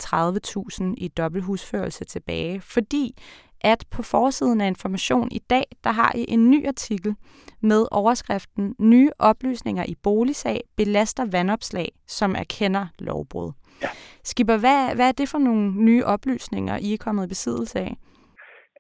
30.000 0.83 0.95
i 0.97 1.09
dobbelthusførelse 1.09 2.05
tilbage, 2.05 2.61
fordi 2.61 3.23
at 3.61 3.85
på 3.91 4.03
forsiden 4.03 4.61
af 4.61 4.67
Information 4.67 5.29
i 5.33 5.39
dag, 5.51 5.65
der 5.85 5.91
har 5.91 6.13
I 6.15 6.25
en 6.29 6.51
ny 6.51 6.67
artikel 6.67 7.15
med 7.63 7.87
overskriften 7.91 8.75
Nye 8.79 9.11
oplysninger 9.19 9.85
i 9.89 9.95
boligsag 10.03 10.61
belaster 10.77 11.25
vandopslag, 11.33 11.89
som 12.07 12.35
erkender 12.35 12.87
lovbrud. 12.99 13.53
Ja. 13.83 13.89
Skipper, 14.25 14.59
hvad, 14.59 14.95
hvad 14.95 15.09
er 15.09 15.13
det 15.13 15.29
for 15.29 15.39
nogle 15.39 15.85
nye 15.85 16.05
oplysninger, 16.05 16.77
I 16.77 16.93
er 16.93 17.05
kommet 17.05 17.25
i 17.27 17.29
besiddelse 17.29 17.79
af? 17.79 17.97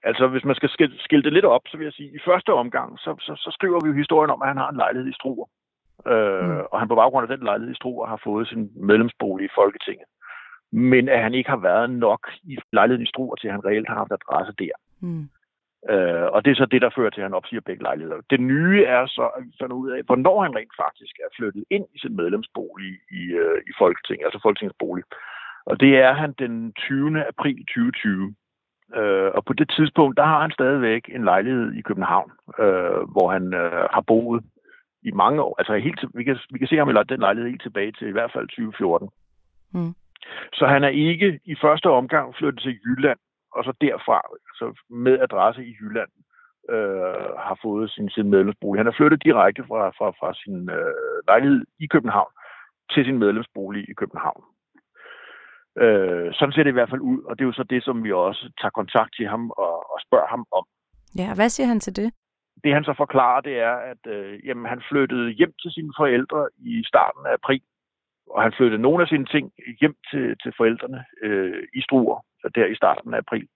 Altså, 0.09 0.29
hvis 0.29 0.45
man 0.45 0.55
skal 0.55 0.71
skille 0.99 1.25
det 1.25 1.33
lidt 1.33 1.45
op, 1.45 1.65
så 1.67 1.77
vil 1.77 1.85
jeg 1.85 1.93
sige, 1.93 2.09
at 2.09 2.15
i 2.15 2.27
første 2.29 2.53
omgang, 2.53 2.99
så, 2.99 3.11
så, 3.21 3.33
så 3.45 3.51
skriver 3.57 3.81
vi 3.81 3.89
jo 3.89 4.01
historien 4.03 4.31
om, 4.31 4.43
at 4.43 4.49
han 4.49 4.57
har 4.57 4.69
en 4.71 4.77
lejlighed 4.77 5.11
i 5.11 5.19
Struer. 5.21 5.49
Øh, 6.13 6.45
mm. 6.45 6.61
Og 6.73 6.77
han 6.81 6.89
på 6.89 6.95
baggrund 6.95 7.25
af 7.25 7.37
den 7.37 7.47
lejlighed 7.47 7.75
i 7.75 7.81
Struer 7.81 8.07
har 8.07 8.21
fået 8.25 8.49
sin 8.49 8.71
medlemsbolig 8.91 9.45
i 9.47 9.57
Folketinget. 9.61 10.07
Men 10.77 11.09
at 11.09 11.23
han 11.23 11.35
ikke 11.35 11.51
har 11.51 11.63
været 11.71 11.91
nok 11.91 12.31
i 12.43 12.59
lejligheden 12.73 13.07
i 13.07 13.13
Struer, 13.13 13.37
til 13.37 13.49
at 13.49 13.55
han 13.55 13.65
reelt 13.65 13.89
har 13.89 13.95
haft 13.95 14.13
adresse 14.13 14.53
der. 14.59 14.75
Mm. 15.01 15.29
Øh, 15.91 16.27
og 16.35 16.45
det 16.45 16.51
er 16.51 16.55
så 16.55 16.67
det, 16.67 16.83
der 16.83 16.91
fører 16.97 17.11
til, 17.11 17.21
at 17.21 17.29
han 17.29 17.35
opsiger 17.35 17.61
begge 17.61 17.83
lejligheder. 17.83 18.21
Det 18.31 18.41
nye 18.41 18.85
er 18.85 19.07
så 19.07 19.31
at 19.37 19.43
finde 19.61 19.75
ud 19.75 19.91
af, 19.91 20.01
hvornår 20.07 20.43
han 20.43 20.57
rent 20.57 20.77
faktisk 20.85 21.15
er 21.25 21.31
flyttet 21.37 21.65
ind 21.71 21.87
i 21.95 21.99
sin 21.99 22.17
medlemsbolig 22.17 22.93
i, 23.11 23.23
øh, 23.43 23.59
i 23.71 23.73
Folketinget, 23.79 24.25
altså 24.25 24.41
Folketingets 24.43 24.79
bolig. 24.79 25.05
Og 25.67 25.81
det 25.81 25.97
er 25.97 26.13
han 26.13 26.33
den 26.39 26.73
20. 26.73 27.27
april 27.29 27.59
2020. 27.59 28.35
Øh, 28.97 29.31
og 29.37 29.45
på 29.45 29.53
det 29.53 29.69
tidspunkt, 29.77 30.17
der 30.17 30.25
har 30.25 30.41
han 30.41 30.51
stadigvæk 30.51 31.03
en 31.09 31.25
lejlighed 31.25 31.73
i 31.73 31.81
København, 31.81 32.31
øh, 32.59 33.01
hvor 33.13 33.33
han 33.33 33.55
øh, 33.55 33.87
har 33.95 34.05
boet 34.07 34.45
i 35.03 35.11
mange 35.11 35.43
år. 35.43 35.55
Altså 35.59 35.77
helt 35.77 36.05
vi, 36.15 36.25
kan, 36.25 36.37
vi 36.51 36.59
kan 36.59 36.69
se 36.69 36.77
ham 36.77 36.91
i 36.91 36.93
den 37.09 37.21
lejlighed 37.21 37.51
helt 37.51 37.63
tilbage 37.63 37.93
til 37.93 38.09
i 38.09 38.13
hvert 38.13 38.33
fald 38.33 38.49
2014. 38.49 39.09
Mm. 39.75 39.95
Så 40.53 40.67
han 40.67 40.85
er 40.85 40.89
ikke 40.89 41.41
i 41.45 41.55
første 41.63 41.91
omgang 41.91 42.35
flyttet 42.37 42.63
til 42.63 42.79
Jylland, 42.85 43.19
og 43.53 43.65
så 43.65 43.73
derfra, 43.81 44.21
altså 44.49 44.83
med 44.91 45.19
adresse 45.21 45.65
i 45.65 45.77
Jylland, 45.81 46.11
øh, 46.71 47.31
har 47.47 47.59
fået 47.63 47.91
sin, 47.91 48.11
sin 48.11 48.31
medlemsbolig. 48.31 48.81
Han 48.81 48.87
er 48.87 48.97
flyttet 48.97 49.25
direkte 49.25 49.63
fra, 49.69 49.89
fra, 49.99 50.09
fra 50.11 50.35
sin 50.35 50.71
øh, 50.71 51.17
lejlighed 51.29 51.65
i 51.81 51.87
København 51.87 52.33
til 52.93 53.05
sin 53.05 53.19
medlemsbolig 53.19 53.91
i 53.91 53.93
København. 53.93 54.43
Øh, 55.83 56.35
sådan 56.35 56.53
ser 56.53 56.63
det 56.63 56.71
i 56.71 56.79
hvert 56.79 56.91
fald 56.91 57.01
ud, 57.01 57.23
og 57.23 57.39
det 57.39 57.45
er 57.45 57.51
jo 57.51 57.53
så 57.53 57.63
det, 57.63 57.85
som 57.85 58.05
vi 58.05 58.13
også 58.13 58.53
tager 58.61 58.71
kontakt 58.81 59.15
til 59.17 59.27
ham 59.29 59.51
og, 59.51 59.75
og 59.93 59.99
spørger 60.07 60.27
ham 60.27 60.47
om. 60.53 60.65
Ja, 61.19 61.35
hvad 61.35 61.49
siger 61.49 61.67
han 61.67 61.81
til 61.81 61.97
det? 61.97 62.13
Det 62.65 62.75
han 62.75 62.85
så 62.85 62.95
forklarer, 62.97 63.41
det 63.41 63.59
er, 63.61 63.77
at 63.93 64.03
øh, 64.07 64.47
jamen, 64.47 64.67
han 64.67 64.83
flyttede 64.91 65.31
hjem 65.31 65.53
til 65.63 65.71
sine 65.71 65.93
forældre 65.99 66.49
i 66.59 66.85
starten 66.87 67.27
af 67.27 67.33
april, 67.33 67.63
og 68.31 68.43
han 68.43 68.53
flyttede 68.57 68.83
nogle 68.83 69.03
af 69.03 69.09
sine 69.09 69.25
ting 69.25 69.53
hjem 69.81 69.97
til, 70.11 70.37
til 70.43 70.53
forældrene 70.57 71.05
øh, 71.23 71.63
i 71.75 71.81
Struer, 71.81 72.25
der 72.55 72.67
i 72.67 72.75
starten 72.75 73.15
af 73.15 73.19
april. 73.19 73.49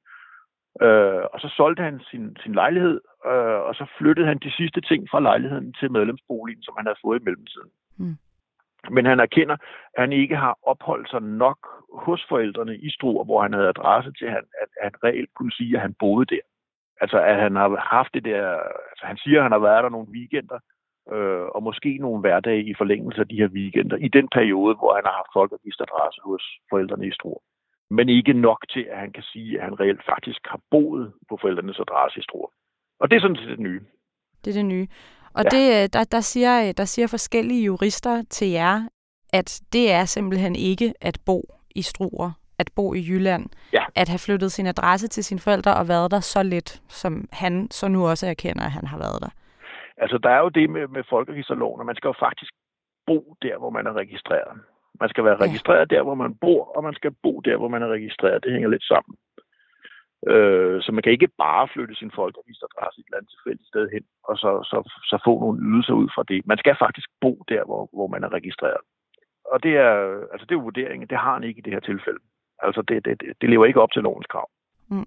Øh, 0.82 1.22
og 1.32 1.40
så 1.40 1.48
solgte 1.56 1.82
han 1.82 2.00
sin, 2.10 2.36
sin 2.42 2.54
lejlighed, 2.54 3.00
øh, 3.26 3.60
og 3.68 3.74
så 3.74 3.86
flyttede 3.98 4.26
han 4.26 4.38
de 4.38 4.52
sidste 4.52 4.80
ting 4.80 5.08
fra 5.10 5.20
lejligheden 5.20 5.72
til 5.72 5.92
medlemsboligen, 5.92 6.62
som 6.62 6.74
han 6.76 6.86
havde 6.86 7.02
fået 7.04 7.20
i 7.20 7.24
mellemtiden. 7.24 7.70
Mm. 7.98 8.16
Men 8.90 9.06
han 9.06 9.20
erkender, 9.20 9.56
at 9.94 10.00
han 10.00 10.12
ikke 10.12 10.36
har 10.36 10.58
opholdt 10.62 11.10
sig 11.10 11.22
nok 11.22 11.58
hos 11.94 12.26
forældrene 12.28 12.76
i 12.76 12.90
Struer, 12.90 13.24
hvor 13.24 13.42
han 13.42 13.52
havde 13.52 13.68
adresse 13.68 14.12
til, 14.12 14.24
at 14.24 14.32
han, 14.32 14.44
at, 14.62 14.68
at 14.80 14.84
han 14.84 14.92
reelt 15.04 15.34
kunne 15.34 15.52
sige, 15.52 15.74
at 15.76 15.82
han 15.82 15.94
boede 15.98 16.26
der. 16.34 16.40
Altså, 17.00 17.18
at 17.18 17.36
han 17.36 17.56
har 17.56 17.76
haft 17.96 18.14
det 18.14 18.24
der... 18.24 18.46
Altså, 18.90 19.06
han 19.06 19.16
siger, 19.16 19.38
at 19.38 19.42
han 19.42 19.52
har 19.52 19.58
været 19.58 19.84
der 19.84 19.90
nogle 19.90 20.08
weekender, 20.08 20.58
øh, 21.16 21.46
og 21.54 21.62
måske 21.62 21.98
nogle 22.00 22.20
hverdage 22.20 22.64
i 22.70 22.74
forlængelse 22.80 23.20
af 23.20 23.28
de 23.28 23.36
her 23.36 23.48
weekender, 23.48 23.96
i 23.96 24.08
den 24.08 24.28
periode, 24.28 24.74
hvor 24.80 24.94
han 24.94 25.04
har 25.04 25.14
haft 25.20 25.32
folkeregisteradresse 25.38 26.20
hos 26.24 26.42
forældrene 26.70 27.06
i 27.06 27.12
Struer. 27.12 27.42
Men 27.90 28.08
ikke 28.08 28.32
nok 28.32 28.60
til, 28.70 28.84
at 28.92 28.98
han 28.98 29.12
kan 29.12 29.22
sige, 29.22 29.58
at 29.58 29.64
han 29.64 29.80
reelt 29.80 30.04
faktisk 30.12 30.40
har 30.44 30.60
boet 30.70 31.12
på 31.28 31.38
forældrenes 31.40 31.80
adresse 31.80 32.18
i 32.20 32.22
Struer. 32.22 32.50
Og 33.00 33.10
det 33.10 33.16
er 33.16 33.20
sådan 33.20 33.36
set 33.36 33.48
det 33.48 33.58
nye. 33.58 33.80
Det 34.44 34.50
er 34.50 34.54
det 34.54 34.64
nye. 34.64 34.86
Og 35.34 35.44
ja. 35.44 35.48
det, 35.56 35.64
øh, 35.82 35.88
der, 35.92 36.04
der, 36.04 36.20
siger, 36.20 36.72
der 36.72 36.84
siger 36.84 37.06
forskellige 37.06 37.64
jurister 37.64 38.22
til 38.30 38.48
jer, 38.48 38.88
at 39.32 39.60
det 39.72 39.92
er 39.92 40.04
simpelthen 40.04 40.56
ikke 40.56 40.94
at 41.00 41.18
bo 41.26 41.54
i 41.74 41.82
Struer, 41.82 42.30
at 42.58 42.70
bo 42.76 42.94
i 42.94 43.00
Jylland, 43.08 43.46
ja. 43.72 43.84
at 43.94 44.08
have 44.08 44.18
flyttet 44.18 44.52
sin 44.52 44.66
adresse 44.66 45.08
til 45.08 45.24
sine 45.24 45.40
forældre 45.40 45.74
og 45.74 45.88
været 45.88 46.10
der 46.10 46.20
så 46.20 46.42
lidt, 46.42 46.82
som 46.88 47.28
han 47.32 47.70
så 47.70 47.88
nu 47.88 48.06
også 48.06 48.26
erkender, 48.26 48.64
at 48.64 48.70
han 48.70 48.86
har 48.86 48.98
været 48.98 49.22
der. 49.22 49.28
Altså, 50.02 50.18
der 50.18 50.30
er 50.30 50.40
jo 50.44 50.48
det 50.48 50.70
med, 50.70 50.88
med 50.88 51.02
folkeregisterloven, 51.10 51.80
at 51.80 51.86
man 51.86 51.96
skal 51.96 52.08
jo 52.08 52.14
faktisk 52.26 52.52
bo 53.06 53.36
der, 53.42 53.56
hvor 53.58 53.70
man 53.70 53.86
er 53.86 53.92
registreret. 53.92 54.52
Man 55.00 55.08
skal 55.08 55.24
være 55.24 55.42
registreret 55.46 55.90
der, 55.90 56.02
hvor 56.02 56.14
man 56.14 56.34
bor, 56.34 56.62
og 56.76 56.84
man 56.84 56.94
skal 56.94 57.12
bo 57.22 57.40
der, 57.40 57.56
hvor 57.56 57.68
man 57.68 57.82
er 57.82 57.88
registreret. 57.88 58.44
Det 58.44 58.52
hænger 58.52 58.68
lidt 58.68 58.84
sammen. 58.92 59.14
Øh, 60.32 60.82
så 60.82 60.92
man 60.92 61.02
kan 61.02 61.12
ikke 61.12 61.30
bare 61.38 61.68
flytte 61.74 61.94
sin 61.94 62.12
folkeregisteradresse 62.14 63.00
et 63.00 63.04
eller 63.06 63.18
andet 63.18 63.30
tilfældigt 63.30 63.68
sted 63.68 63.88
hen, 63.94 64.04
og 64.28 64.36
så, 64.42 64.50
så, 64.70 64.78
så 65.10 65.16
få 65.24 65.40
nogle 65.40 65.62
ydelser 65.68 65.94
ud 66.02 66.08
fra 66.14 66.24
det. 66.28 66.46
Man 66.46 66.58
skal 66.58 66.76
faktisk 66.78 67.08
bo 67.20 67.32
der, 67.48 67.64
hvor, 67.64 67.88
hvor 67.92 68.06
man 68.06 68.24
er 68.24 68.32
registreret. 68.32 68.82
Og 69.52 69.62
det 69.62 69.76
er, 69.76 69.94
altså 70.32 70.46
det 70.46 70.54
er 70.54 70.66
vurderingen. 70.68 71.08
Det 71.08 71.18
har 71.18 71.34
han 71.34 71.44
ikke 71.44 71.58
i 71.58 71.66
det 71.66 71.72
her 71.72 71.80
tilfælde. 71.80 72.22
Altså 72.58 72.82
det, 72.82 73.04
det, 73.04 73.22
det 73.40 73.50
lever 73.50 73.66
ikke 73.66 73.80
op 73.80 73.92
til 73.92 74.02
lovens 74.02 74.26
krav. 74.26 74.48
Mm. 74.90 75.06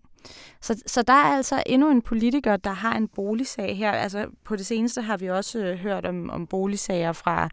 Så, 0.61 0.83
så 0.87 1.01
der 1.01 1.13
er 1.13 1.35
altså 1.35 1.63
endnu 1.65 1.91
en 1.91 2.01
politiker, 2.01 2.57
der 2.57 2.71
har 2.71 2.97
en 2.97 3.07
boligsag 3.07 3.77
her. 3.77 3.91
Altså 3.91 4.25
på 4.43 4.55
det 4.55 4.65
seneste 4.65 5.01
har 5.01 5.17
vi 5.17 5.29
også 5.29 5.59
øh, 5.59 5.77
hørt 5.77 6.05
om, 6.05 6.29
om 6.29 6.47
boligsager 6.47 7.11
fra 7.11 7.49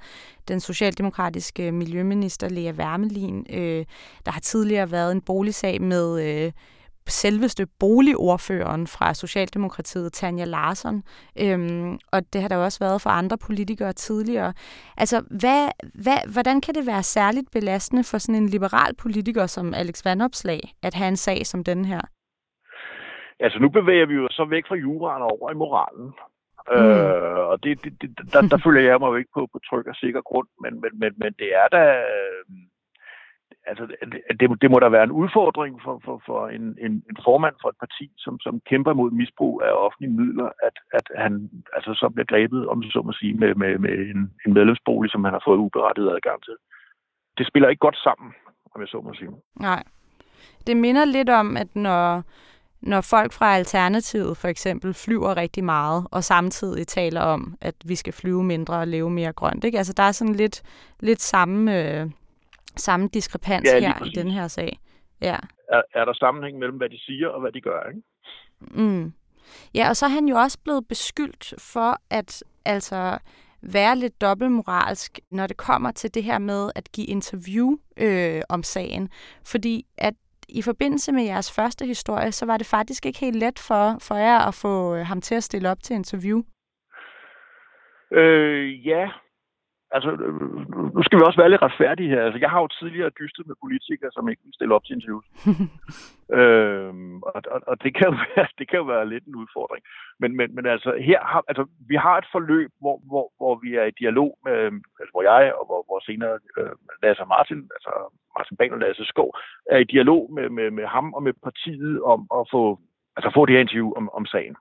den 0.48 0.60
socialdemokratiske 0.60 1.66
øh, 1.66 1.74
miljøminister 1.74 2.48
Lea 2.48 2.72
Wermelin. 2.72 3.46
Øh, 3.50 3.84
der 4.26 4.32
har 4.32 4.40
tidligere 4.40 4.90
været 4.90 5.12
en 5.12 5.20
boligsag 5.20 5.82
med 5.82 6.22
øh, 6.22 6.52
selveste 7.08 7.66
boligordføreren 7.66 8.86
fra 8.86 9.14
Socialdemokratiet, 9.14 10.12
Tanja 10.12 10.44
Larsson. 10.44 11.02
Øhm, 11.38 11.98
og 12.12 12.32
det 12.32 12.40
har 12.40 12.48
der 12.48 12.56
også 12.56 12.78
været 12.78 13.02
for 13.02 13.10
andre 13.10 13.38
politikere 13.38 13.92
tidligere. 13.92 14.52
Altså, 14.96 15.22
hvad, 15.30 15.68
hvad, 15.94 16.18
hvordan 16.28 16.60
kan 16.60 16.74
det 16.74 16.86
være 16.86 17.02
særligt 17.02 17.50
belastende 17.50 18.04
for 18.04 18.18
sådan 18.18 18.34
en 18.34 18.48
liberal 18.48 18.94
politiker 18.94 19.46
som 19.46 19.74
Alex 19.74 20.04
Vandopslag, 20.04 20.74
at 20.82 20.94
have 20.94 21.08
en 21.08 21.16
sag 21.16 21.46
som 21.46 21.64
den 21.64 21.84
her? 21.84 22.00
Altså, 23.40 23.58
nu 23.58 23.68
bevæger 23.68 24.06
vi 24.06 24.14
jo 24.14 24.28
så 24.30 24.44
væk 24.44 24.66
fra 24.68 24.74
juraen 24.74 25.22
over 25.22 25.50
i 25.50 25.54
moralen. 25.54 26.06
Mm. 26.70 26.76
Øh, 26.76 27.42
og 27.50 27.64
det, 27.64 27.84
det, 27.84 27.92
det, 28.02 28.32
der, 28.32 28.40
der 28.52 28.58
følger 28.64 28.82
jeg 28.90 28.98
mig 29.00 29.08
jo 29.08 29.16
ikke 29.16 29.34
på, 29.34 29.48
på 29.52 29.58
tryg 29.68 29.86
og 29.88 29.94
sikker 29.94 30.20
grund, 30.20 30.48
men, 30.62 30.80
men, 30.80 30.90
men, 31.00 31.12
men 31.16 31.32
det 31.38 31.48
er 31.62 31.68
da... 31.68 31.82
Øh, 31.98 32.44
altså, 33.66 33.84
det, 34.40 34.62
det 34.62 34.70
må 34.70 34.78
da 34.78 34.88
være 34.88 35.04
en 35.04 35.18
udfordring 35.22 35.80
for, 35.84 36.00
for, 36.04 36.22
for 36.26 36.48
en, 36.48 36.64
en, 36.86 36.92
en 37.10 37.18
formand 37.24 37.54
for 37.62 37.68
et 37.68 37.78
parti, 37.84 38.06
som, 38.18 38.40
som 38.40 38.60
kæmper 38.70 38.92
mod 38.92 39.10
misbrug 39.10 39.62
af 39.64 39.72
offentlige 39.72 40.16
midler, 40.20 40.48
at, 40.62 40.76
at 40.98 41.06
han 41.16 41.50
altså, 41.72 41.94
så 41.94 42.08
bliver 42.14 42.26
grebet, 42.32 42.68
om 42.68 42.82
så 42.82 43.02
må 43.04 43.12
sige, 43.12 43.34
med, 43.34 43.54
med, 43.54 43.78
med 43.78 43.94
en, 44.12 44.20
en 44.46 44.52
medlemsbolig, 44.54 45.10
som 45.10 45.24
han 45.24 45.32
har 45.32 45.42
fået 45.46 45.58
uberettiget 45.58 46.10
adgang 46.14 46.42
til. 46.42 46.56
Det 47.38 47.46
spiller 47.46 47.68
ikke 47.68 47.86
godt 47.86 47.96
sammen, 47.96 48.34
om 48.74 48.80
jeg 48.80 48.88
så 48.88 49.00
må 49.00 49.14
sige. 49.14 49.30
Nej. 49.60 49.82
Det 50.66 50.76
minder 50.76 51.04
lidt 51.04 51.30
om, 51.30 51.56
at 51.56 51.76
når, 51.76 52.22
når 52.82 53.00
folk 53.00 53.32
fra 53.32 53.56
Alternativet 53.56 54.36
for 54.36 54.48
eksempel 54.48 54.94
flyver 54.94 55.36
rigtig 55.36 55.64
meget, 55.64 56.06
og 56.10 56.24
samtidig 56.24 56.86
taler 56.86 57.20
om, 57.20 57.56
at 57.60 57.74
vi 57.84 57.94
skal 57.94 58.12
flyve 58.12 58.44
mindre 58.44 58.74
og 58.74 58.88
leve 58.88 59.10
mere 59.10 59.32
grønt. 59.32 59.64
Ikke? 59.64 59.78
Altså, 59.78 59.92
der 59.92 60.02
er 60.02 60.12
sådan 60.12 60.34
lidt, 60.34 60.62
lidt 61.00 61.22
samme... 61.22 61.78
Øh 61.78 62.10
samme 62.76 63.08
diskrepans 63.08 63.68
ja, 63.68 63.80
her 63.80 63.98
præcis. 63.98 64.16
i 64.16 64.20
den 64.20 64.30
her 64.30 64.48
sag. 64.48 64.78
Ja. 65.20 65.36
Er, 65.68 65.82
er 65.94 66.04
der 66.04 66.12
sammenhæng 66.12 66.58
mellem, 66.58 66.76
hvad 66.76 66.88
de 66.88 66.98
siger 66.98 67.28
og 67.28 67.40
hvad 67.40 67.52
de 67.52 67.60
gør, 67.60 67.88
ikke? 67.88 68.02
Mm. 68.60 69.12
Ja, 69.74 69.88
og 69.88 69.96
så 69.96 70.06
er 70.06 70.10
han 70.10 70.28
jo 70.28 70.36
også 70.36 70.58
blevet 70.64 70.88
beskyldt 70.88 71.54
for 71.58 72.00
at 72.10 72.44
altså 72.64 73.18
være 73.62 73.96
lidt 73.96 74.20
dobbeltmoralsk, 74.20 75.20
når 75.30 75.46
det 75.46 75.56
kommer 75.56 75.90
til 75.90 76.14
det 76.14 76.24
her 76.24 76.38
med 76.38 76.70
at 76.74 76.92
give 76.92 77.06
interview 77.06 77.76
øh, 77.96 78.42
om 78.48 78.62
sagen. 78.62 79.10
Fordi 79.44 79.86
at 79.98 80.14
i 80.52 80.62
forbindelse 80.62 81.12
med 81.12 81.24
jeres 81.24 81.52
første 81.52 81.86
historie, 81.86 82.32
så 82.32 82.46
var 82.46 82.56
det 82.56 82.66
faktisk 82.66 83.06
ikke 83.06 83.20
helt 83.20 83.36
let 83.36 83.58
for, 83.58 83.96
for 84.00 84.14
jer 84.14 84.38
at 84.38 84.54
få 84.54 84.96
øh, 84.96 85.06
ham 85.06 85.20
til 85.20 85.34
at 85.34 85.42
stille 85.42 85.70
op 85.70 85.82
til 85.82 85.94
interview. 85.94 86.42
Øh, 88.12 88.86
ja, 88.86 89.08
altså, 89.92 90.10
nu 90.94 91.02
skal 91.02 91.18
vi 91.18 91.24
også 91.26 91.40
være 91.40 91.50
lidt 91.50 91.62
retfærdige 91.62 92.08
her. 92.08 92.22
Altså, 92.24 92.38
jeg 92.40 92.50
har 92.50 92.60
jo 92.60 92.68
tidligere 92.68 93.16
dystet 93.20 93.46
med 93.46 93.56
politikere, 93.64 94.10
som 94.12 94.28
ikke 94.28 94.42
vil 94.44 94.54
stille 94.54 94.74
op 94.74 94.84
til 94.84 94.94
interviews. 94.96 95.26
øhm, 96.38 97.22
og, 97.22 97.42
og, 97.54 97.60
og 97.66 97.82
det, 97.82 97.90
kan 97.96 98.06
jo 98.10 98.14
være, 98.26 98.46
det 98.58 98.68
kan 98.68 98.78
jo 98.78 98.84
være 98.84 99.08
lidt 99.08 99.24
en 99.24 99.40
udfordring. 99.42 99.82
Men, 100.20 100.36
men, 100.36 100.54
men 100.54 100.66
altså, 100.66 100.90
her 101.08 101.20
har, 101.32 101.42
altså, 101.48 101.64
vi 101.88 101.96
har 101.96 102.18
et 102.18 102.28
forløb, 102.32 102.70
hvor, 102.80 102.96
hvor, 103.10 103.32
hvor 103.36 103.54
vi 103.64 103.70
er 103.74 103.84
i 103.84 103.98
dialog 104.02 104.38
med, 104.44 104.58
altså, 105.00 105.12
hvor 105.14 105.22
jeg 105.22 105.54
og 105.58 105.64
hvor, 105.66 105.80
hvor 105.88 106.00
senere 106.08 106.38
øh, 106.58 106.74
Lasse 107.02 107.24
Martin, 107.34 107.60
altså 107.76 107.92
Martin 108.38 108.56
Bang 108.56 108.72
og 108.72 108.78
Lasse 108.78 109.04
Skov, 109.04 109.30
er 109.70 109.78
i 109.78 109.90
dialog 109.94 110.32
med, 110.32 110.48
med, 110.48 110.70
med 110.70 110.86
ham 110.86 111.14
og 111.14 111.22
med 111.22 111.32
partiet 111.42 112.02
om 112.02 112.20
at 112.38 112.42
få, 112.50 112.80
altså, 113.16 113.30
få 113.34 113.46
det 113.46 113.54
her 113.54 113.60
interview 113.60 113.92
om, 113.96 114.10
om 114.18 114.26
sagen. 114.26 114.56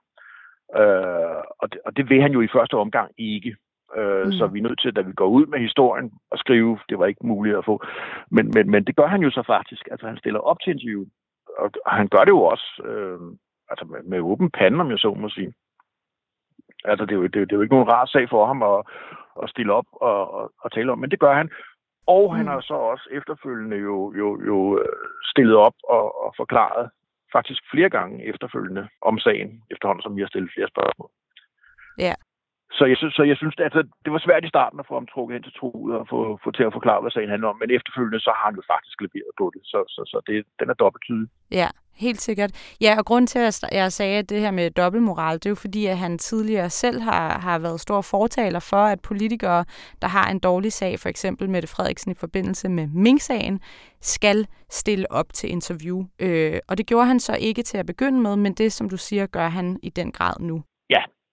Øh, 0.78 1.42
og, 1.60 1.66
det, 1.72 1.78
og 1.86 1.96
det 1.96 2.10
vil 2.10 2.22
han 2.22 2.32
jo 2.32 2.40
i 2.40 2.54
første 2.56 2.76
omgang 2.76 3.10
ikke. 3.18 3.56
Øh, 3.96 4.26
mm. 4.26 4.32
Så 4.32 4.46
vi 4.46 4.58
er 4.58 4.62
nødt 4.62 4.80
til, 4.80 4.96
da 4.96 5.00
vi 5.00 5.12
går 5.12 5.26
ud 5.26 5.46
med 5.46 5.58
historien 5.58 6.12
og 6.30 6.38
skrive, 6.38 6.78
det 6.88 6.98
var 6.98 7.06
ikke 7.06 7.26
muligt 7.26 7.56
at 7.56 7.64
få. 7.64 7.84
Men, 8.30 8.50
men, 8.54 8.70
men 8.70 8.84
det 8.84 8.96
gør 8.96 9.06
han 9.06 9.22
jo 9.22 9.30
så 9.30 9.42
faktisk. 9.46 9.88
Altså 9.90 10.06
han 10.06 10.18
stiller 10.18 10.40
op 10.40 10.60
til 10.60 10.72
interview, 10.72 11.04
og, 11.58 11.70
og 11.86 11.92
han 11.92 12.08
gør 12.08 12.24
det 12.24 12.30
jo 12.30 12.42
også 12.42 12.82
øh, 12.84 13.18
altså 13.70 13.84
med, 13.84 14.02
med 14.02 14.20
åben 14.20 14.50
pande, 14.50 14.80
om 14.80 14.90
jeg 14.90 14.98
så 14.98 15.14
må 15.14 15.28
sige. 15.28 15.52
Altså 16.84 17.04
det 17.04 17.12
er, 17.12 17.16
jo, 17.16 17.22
det, 17.22 17.34
det 17.34 17.52
er 17.52 17.56
jo 17.56 17.62
ikke 17.62 17.74
nogen 17.74 17.92
rar 17.92 18.06
sag 18.06 18.28
for 18.30 18.46
ham 18.46 18.62
at, 18.62 18.80
at 19.42 19.50
stille 19.50 19.72
op 19.72 19.86
og, 19.92 20.30
og, 20.34 20.52
og 20.58 20.72
tale 20.72 20.92
om, 20.92 20.98
men 20.98 21.10
det 21.10 21.20
gør 21.20 21.34
han. 21.34 21.50
Og 22.06 22.36
han 22.36 22.44
mm. 22.44 22.50
har 22.50 22.60
så 22.60 22.74
også 22.74 23.08
efterfølgende 23.12 23.76
jo, 23.76 24.14
jo, 24.18 24.42
jo 24.46 24.78
øh, 24.78 24.96
stillet 25.32 25.56
op 25.56 25.74
og, 25.88 26.24
og 26.24 26.34
forklaret 26.36 26.90
faktisk 27.32 27.62
flere 27.70 27.90
gange 27.90 28.26
efterfølgende 28.26 28.88
om 29.02 29.18
sagen, 29.18 29.62
efterhånden 29.70 30.02
som 30.02 30.16
vi 30.16 30.20
har 30.20 30.28
stillet 30.28 30.50
flere 30.54 30.68
spørgsmål. 30.68 31.10
Ja. 31.98 32.14
Så 32.80 32.86
jeg 32.92 32.96
synes, 32.96 33.14
så 33.14 33.22
jeg 33.30 33.36
synes 33.36 33.54
altså, 33.58 33.80
det 34.04 34.10
var 34.12 34.18
svært 34.26 34.44
i 34.44 34.52
starten 34.54 34.80
at 34.80 34.88
få 34.88 34.94
ham 34.94 35.06
trukket 35.12 35.34
hen 35.34 35.42
til 35.42 35.56
troet 35.58 35.92
og 36.00 36.04
få, 36.12 36.38
få 36.44 36.50
til 36.50 36.64
at 36.68 36.72
forklare, 36.72 37.00
hvad 37.00 37.10
sagen 37.10 37.30
handler 37.34 37.48
om. 37.48 37.58
Men 37.60 37.70
efterfølgende, 37.70 38.20
så 38.20 38.30
har 38.36 38.44
han 38.48 38.56
jo 38.60 38.62
faktisk 38.74 38.96
leveret 39.00 39.34
på 39.40 39.46
det. 39.54 39.62
Så, 39.64 39.78
så, 39.94 40.00
så 40.12 40.18
det, 40.26 40.36
den 40.60 40.70
er 40.70 40.76
dobbelt 40.82 41.04
tydelig. 41.04 41.28
Ja, 41.50 41.68
helt 42.04 42.20
sikkert. 42.20 42.76
Ja, 42.80 42.92
og 42.98 43.04
grund 43.04 43.26
til, 43.26 43.38
at 43.38 43.64
jeg 43.72 43.92
sagde 43.92 44.18
at 44.18 44.30
det 44.30 44.40
her 44.40 44.50
med 44.50 44.70
dobbeltmoral, 44.70 45.34
det 45.34 45.46
er 45.46 45.50
jo 45.50 45.64
fordi, 45.66 45.86
at 45.86 45.98
han 45.98 46.18
tidligere 46.18 46.70
selv 46.70 47.00
har, 47.00 47.38
har 47.38 47.58
været 47.58 47.80
stor 47.80 48.00
fortaler 48.00 48.60
for, 48.70 48.82
at 48.94 49.00
politikere, 49.00 49.64
der 50.02 50.08
har 50.08 50.30
en 50.30 50.38
dårlig 50.38 50.72
sag, 50.72 50.98
for 50.98 51.08
eksempel 51.08 51.50
Mette 51.50 51.68
Frederiksen 51.68 52.10
i 52.12 52.20
forbindelse 52.24 52.68
med 52.68 52.86
Mink-sagen, 52.86 53.60
skal 54.00 54.46
stille 54.70 55.12
op 55.12 55.32
til 55.32 55.50
interview. 55.50 56.04
Øh, 56.18 56.58
og 56.68 56.78
det 56.78 56.86
gjorde 56.86 57.06
han 57.06 57.20
så 57.20 57.36
ikke 57.40 57.62
til 57.62 57.78
at 57.78 57.86
begynde 57.86 58.20
med, 58.20 58.36
men 58.36 58.52
det, 58.54 58.72
som 58.72 58.90
du 58.90 58.96
siger, 58.96 59.26
gør 59.26 59.48
han 59.48 59.78
i 59.82 59.90
den 59.90 60.12
grad 60.12 60.34
nu. 60.40 60.62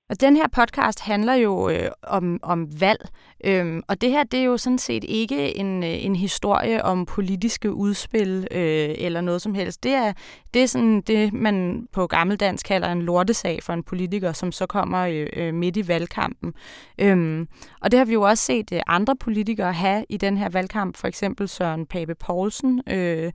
Og 0.09 0.21
den 0.21 0.37
her 0.37 0.47
podcast 0.47 0.99
handler 0.99 1.33
jo 1.33 1.69
øh, 1.69 1.89
om, 2.03 2.39
om 2.43 2.81
valg, 2.81 3.09
øhm, 3.45 3.83
og 3.87 4.01
det 4.01 4.11
her 4.11 4.23
det 4.23 4.39
er 4.39 4.43
jo 4.43 4.57
sådan 4.57 4.77
set 4.77 5.03
ikke 5.03 5.57
en, 5.57 5.83
øh, 5.83 6.05
en 6.05 6.15
historie 6.15 6.85
om 6.85 7.05
politiske 7.05 7.73
udspil 7.73 8.47
øh, 8.51 8.95
eller 8.97 9.21
noget 9.21 9.41
som 9.41 9.53
helst. 9.53 9.83
Det 9.83 9.91
er, 9.91 10.13
det 10.53 10.63
er 10.63 10.67
sådan 10.67 11.01
det, 11.01 11.33
man 11.33 11.87
på 11.91 12.07
gammeldansk 12.07 12.65
kalder 12.65 12.91
en 12.91 13.01
lortesag 13.01 13.63
for 13.63 13.73
en 13.73 13.83
politiker, 13.83 14.31
som 14.31 14.51
så 14.51 14.65
kommer 14.65 14.99
øh, 14.99 15.27
øh 15.33 15.53
midt 15.53 15.77
i 15.77 15.87
valgkampen. 15.87 16.53
Øhm, 16.97 17.47
og 17.81 17.91
det 17.91 17.97
har 17.97 18.05
vi 18.05 18.13
jo 18.13 18.21
også 18.21 18.43
set 18.43 18.71
øh, 18.73 18.81
andre 18.87 19.15
politikere 19.15 19.73
have 19.73 20.05
i 20.09 20.17
den 20.17 20.37
her 20.37 20.49
valgkamp, 20.49 20.97
for 20.97 21.07
eksempel 21.07 21.47
Søren 21.47 21.85
Pape 21.85 22.15
Poulsen, 22.15 22.81
øh, 22.89 23.31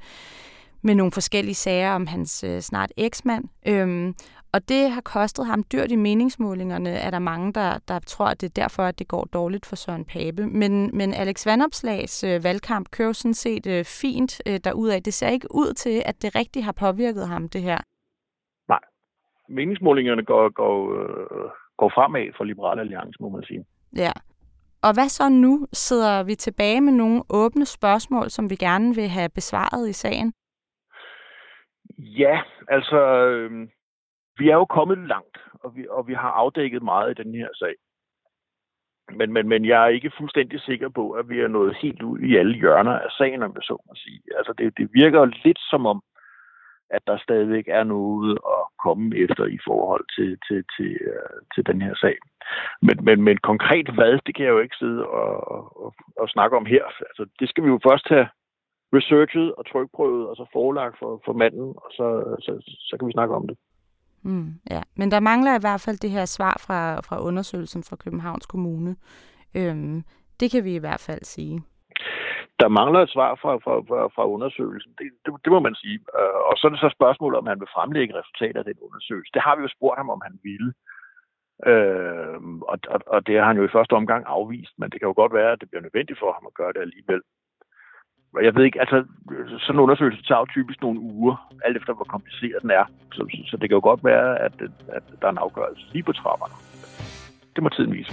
med 0.82 0.94
nogle 0.94 1.12
forskellige 1.12 1.54
sager 1.54 1.92
om 1.92 2.06
hans 2.06 2.44
øh, 2.44 2.60
snart 2.60 2.92
eksmand. 2.96 3.44
Øhm, 3.66 4.14
og 4.54 4.68
det 4.68 4.90
har 4.90 5.00
kostet 5.00 5.46
ham 5.46 5.64
dyrt 5.72 5.90
i 5.90 5.96
meningsmålingerne, 5.96 6.90
er 6.90 7.10
der 7.10 7.18
mange, 7.18 7.52
der, 7.52 7.78
der 7.88 7.98
tror, 7.98 8.26
at 8.26 8.40
det 8.40 8.46
er 8.46 8.62
derfor, 8.62 8.82
at 8.82 8.98
det 8.98 9.08
går 9.08 9.24
dårligt 9.24 9.66
for 9.66 9.76
Søren 9.76 10.04
Pape. 10.04 10.46
Men, 10.46 10.96
men 10.96 11.14
Alex 11.14 11.46
Vandopslags 11.46 12.24
øh, 12.24 12.44
valgkamp 12.44 12.90
kører 12.90 13.12
sådan 13.12 13.34
set 13.34 13.66
øh, 13.66 13.84
fint 13.84 14.40
øh, 14.46 14.60
derudad. 14.64 15.00
Det 15.00 15.14
ser 15.14 15.28
ikke 15.28 15.48
ud 15.50 15.74
til, 15.74 16.02
at 16.06 16.22
det 16.22 16.36
rigtig 16.36 16.64
har 16.64 16.72
påvirket 16.72 17.28
ham, 17.28 17.48
det 17.48 17.62
her. 17.62 17.78
Nej. 18.68 18.80
Meningsmålingerne 19.48 20.24
går, 20.24 20.48
går, 20.52 20.76
øh, 21.00 21.50
går 21.76 21.90
fremad 21.94 22.32
for 22.36 22.44
Liberale 22.44 22.80
Alliance, 22.80 23.16
må 23.20 23.28
man 23.28 23.42
sige. 23.42 23.64
Ja. 23.96 24.12
Og 24.82 24.94
hvad 24.94 25.08
så 25.08 25.28
nu? 25.28 25.66
Sidder 25.72 26.22
vi 26.22 26.34
tilbage 26.34 26.80
med 26.80 26.92
nogle 26.92 27.22
åbne 27.30 27.66
spørgsmål, 27.66 28.30
som 28.30 28.50
vi 28.50 28.56
gerne 28.56 28.94
vil 28.94 29.08
have 29.08 29.28
besvaret 29.28 29.88
i 29.88 29.92
sagen? 29.92 30.32
Ja, 32.02 32.42
altså, 32.68 32.98
øh, 33.26 33.68
vi 34.38 34.48
er 34.48 34.54
jo 34.54 34.64
kommet 34.64 34.98
langt, 34.98 35.38
og 35.54 35.76
vi, 35.76 35.86
og 35.90 36.08
vi 36.08 36.14
har 36.14 36.30
afdækket 36.30 36.82
meget 36.82 37.10
i 37.10 37.22
den 37.22 37.34
her 37.34 37.48
sag. 37.54 37.74
Men, 39.12 39.32
men, 39.32 39.48
men 39.48 39.64
jeg 39.64 39.84
er 39.84 39.88
ikke 39.88 40.12
fuldstændig 40.18 40.60
sikker 40.60 40.88
på, 40.88 41.10
at 41.10 41.28
vi 41.28 41.40
er 41.40 41.48
nået 41.48 41.76
helt 41.76 42.02
ud 42.02 42.18
i 42.18 42.36
alle 42.36 42.54
hjørner 42.54 42.98
af 42.98 43.10
sagen, 43.10 43.42
om 43.42 43.52
jeg 43.54 43.62
så 43.62 43.82
må 43.86 43.94
sige. 43.94 44.22
Altså, 44.36 44.52
det, 44.58 44.78
det 44.78 44.88
virker 44.92 45.24
lidt 45.44 45.58
som 45.70 45.86
om, 45.86 46.02
at 46.90 47.02
der 47.06 47.18
stadigvæk 47.18 47.64
er 47.68 47.84
noget 47.84 48.38
at 48.56 48.62
komme 48.84 49.16
efter 49.16 49.44
i 49.44 49.58
forhold 49.66 50.04
til, 50.16 50.38
til, 50.48 50.64
til, 50.76 50.90
øh, 51.00 51.40
til 51.54 51.66
den 51.66 51.82
her 51.82 51.94
sag. 51.94 52.16
Men, 52.82 53.04
men, 53.04 53.22
men 53.22 53.36
konkret 53.36 53.88
hvad, 53.94 54.18
det 54.26 54.34
kan 54.34 54.44
jeg 54.44 54.52
jo 54.52 54.60
ikke 54.60 54.76
sidde 54.76 55.06
og, 55.06 55.34
og, 55.84 55.94
og 56.16 56.28
snakke 56.28 56.56
om 56.56 56.66
her. 56.66 56.84
Altså, 56.84 57.26
det 57.40 57.48
skal 57.48 57.64
vi 57.64 57.68
jo 57.68 57.80
først 57.88 58.08
have 58.08 58.28
researchet 58.96 59.54
og 59.54 59.66
trykprøvet, 59.66 60.28
og 60.28 60.36
så 60.36 60.44
forelagt 60.52 60.96
for, 60.98 61.22
for 61.24 61.32
manden, 61.32 61.68
og 61.76 61.88
så, 61.90 62.06
så, 62.40 62.52
så 62.88 62.96
kan 62.98 63.08
vi 63.08 63.12
snakke 63.12 63.34
om 63.34 63.48
det. 63.48 63.56
Mm, 64.22 64.48
ja, 64.70 64.82
men 64.96 65.10
der 65.10 65.20
mangler 65.20 65.54
i 65.54 65.64
hvert 65.64 65.82
fald 65.86 65.98
det 65.98 66.10
her 66.10 66.24
svar 66.24 66.56
fra, 66.66 67.00
fra 67.00 67.22
undersøgelsen 67.22 67.82
fra 67.88 67.96
Københavns 67.96 68.46
Kommune. 68.46 68.96
Øhm, 69.56 70.02
det 70.40 70.50
kan 70.50 70.64
vi 70.64 70.74
i 70.74 70.84
hvert 70.84 71.04
fald 71.08 71.24
sige. 71.24 71.62
Der 72.60 72.68
mangler 72.68 73.00
et 73.00 73.14
svar 73.16 73.34
fra, 73.42 73.52
fra, 73.64 73.74
fra, 73.88 74.00
fra 74.14 74.24
undersøgelsen, 74.34 74.92
det, 74.98 75.06
det, 75.24 75.30
det 75.44 75.52
må 75.52 75.60
man 75.60 75.74
sige. 75.74 75.98
Øh, 76.18 76.40
og 76.48 76.54
så 76.56 76.62
er 76.66 76.70
det 76.70 76.80
så 76.80 76.90
spørgsmålet, 76.98 77.38
om 77.38 77.46
han 77.46 77.60
vil 77.60 77.74
fremlægge 77.76 78.18
resultater 78.20 78.58
af 78.60 78.64
den 78.64 78.78
undersøgelse. 78.86 79.34
Det 79.34 79.42
har 79.42 79.56
vi 79.56 79.62
jo 79.62 79.74
spurgt 79.76 79.98
ham, 80.00 80.10
om 80.10 80.20
han 80.28 80.38
ville. 80.48 80.70
Øh, 81.70 82.38
og, 82.72 82.78
og, 82.94 83.00
og 83.14 83.26
det 83.26 83.34
har 83.38 83.46
han 83.50 83.56
jo 83.60 83.64
i 83.64 83.74
første 83.76 83.94
omgang 84.00 84.22
afvist, 84.26 84.74
men 84.78 84.90
det 84.90 84.98
kan 85.00 85.08
jo 85.10 85.14
godt 85.22 85.34
være, 85.40 85.52
at 85.52 85.60
det 85.60 85.68
bliver 85.70 85.86
nødvendigt 85.86 86.18
for 86.18 86.32
ham 86.32 86.44
at 86.46 86.54
gøre 86.60 86.72
det 86.72 86.80
alligevel. 86.86 87.22
Jeg 88.42 88.54
ved 88.54 88.64
ikke, 88.64 88.80
altså 88.80 89.04
sådan 89.58 89.76
en 89.76 89.80
undersøgelse 89.80 90.22
tager 90.22 90.38
jo 90.38 90.46
typisk 90.46 90.82
nogle 90.82 91.00
uger, 91.00 91.52
alt 91.64 91.76
efter 91.76 91.92
hvor 91.94 92.04
kompliceret 92.04 92.62
den 92.62 92.70
er. 92.70 92.84
Så, 93.12 93.26
så, 93.30 93.42
så 93.50 93.56
det 93.56 93.68
kan 93.68 93.76
jo 93.76 93.80
godt 93.80 94.04
være, 94.04 94.38
at, 94.38 94.52
at 94.88 95.02
der 95.20 95.26
er 95.26 95.30
en 95.30 95.38
afgørelse 95.38 95.86
lige 95.92 96.02
på 96.02 96.12
trapperne. 96.12 96.54
Det 97.54 97.62
må 97.62 97.68
tiden 97.68 97.92
vise. 97.92 98.12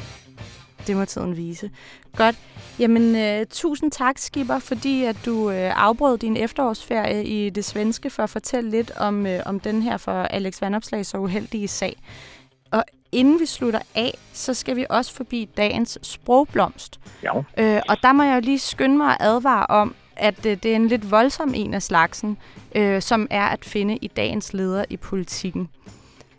Det 0.88 0.98
må 0.98 1.06
tiden 1.06 1.38
vise. 1.38 1.72
Godt. 2.18 2.36
Jamen, 2.80 3.16
uh, 3.16 3.46
tusind 3.50 3.92
tak, 3.92 4.18
Skipper, 4.18 4.60
fordi 4.60 5.04
at 5.04 5.18
du 5.26 5.32
uh, 5.32 5.84
afbrød 5.86 6.18
din 6.18 6.38
efterårsferie 6.38 7.24
i 7.26 7.50
det 7.50 7.66
svenske 7.66 8.10
for 8.10 8.24
at 8.24 8.30
fortælle 8.30 8.70
lidt 8.70 8.92
om, 9.00 9.26
uh, 9.26 9.32
om 9.46 9.60
den 9.60 9.82
her 9.82 9.98
for 9.98 10.12
Alex 10.12 10.62
Vandopslag 10.62 11.06
så 11.06 11.18
uheldige 11.18 11.68
sag. 11.68 11.94
Og 12.72 12.84
inden 13.12 13.40
vi 13.40 13.46
slutter 13.46 13.80
af, 13.96 14.12
så 14.34 14.54
skal 14.54 14.76
vi 14.76 14.86
også 14.90 15.16
forbi 15.16 15.50
dagens 15.58 16.00
sprogblomst. 16.02 17.00
Ja. 17.24 17.38
Uh, 17.38 17.82
og 17.90 17.98
der 18.02 18.14
må 18.14 18.24
jeg 18.24 18.36
jo 18.36 18.42
lige 18.42 18.60
skynde 18.60 18.98
mig 18.98 19.10
at 19.10 19.18
advare 19.20 19.66
om, 19.66 19.96
at 20.20 20.46
øh, 20.46 20.58
det 20.64 20.72
er 20.72 20.76
en 20.76 20.88
lidt 20.88 21.12
voldsom 21.12 21.54
en 21.56 21.74
af 21.74 21.84
slagsen, 21.84 22.38
øh, 22.76 23.02
som 23.02 23.28
er 23.30 23.46
at 23.46 23.66
finde 23.66 23.98
i 23.98 24.08
dagens 24.08 24.54
leder 24.54 24.86
i 24.90 24.98
politikken. 24.98 25.70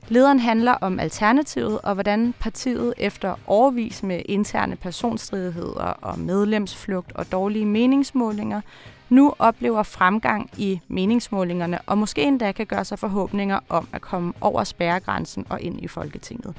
Lederen 0.09 0.41
handler 0.41 0.73
om 0.73 1.01
Alternativet 1.01 1.81
og 1.81 1.95
hvordan 1.95 2.35
partiet 2.41 2.95
efter 2.97 3.35
overvis 3.47 4.03
med 4.03 4.23
interne 4.25 4.77
personstridigheder 4.77 5.95
og 6.01 6.19
medlemsflugt 6.19 7.13
og 7.13 7.33
dårlige 7.33 7.67
meningsmålinger 7.67 8.61
nu 9.09 9.35
oplever 9.39 9.83
fremgang 9.83 10.51
i 10.57 10.81
meningsmålingerne 10.89 11.79
og 11.87 11.99
måske 11.99 12.23
endda 12.23 12.53
kan 12.53 12.67
gøre 12.67 12.85
sig 12.85 12.99
forhåbninger 12.99 13.61
om 13.69 13.89
at 13.93 14.01
komme 14.01 14.33
over 14.41 14.65
spærregrænsen 14.65 15.47
og 15.49 15.61
ind 15.61 15.81
i 15.81 15.89
Folketinget. 15.89 16.57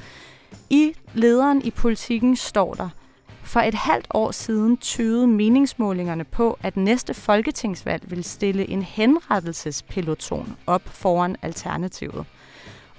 I 0.70 0.94
lederen 1.14 1.62
i 1.62 1.72
politikken 1.72 2.36
står 2.36 2.74
der– 2.74 2.90
for 3.52 3.60
et 3.60 3.74
halvt 3.74 4.08
år 4.14 4.32
siden 4.32 4.78
tyede 4.78 5.28
meningsmålingerne 5.28 6.24
på, 6.24 6.60
at 6.64 6.78
næste 6.78 7.14
folketingsvalg 7.14 8.12
vil 8.12 8.24
stille 8.24 8.70
en 8.70 8.82
henrettelsespeloton 8.82 10.58
op 10.68 10.82
foran 10.86 11.36
Alternativet. 11.42 12.26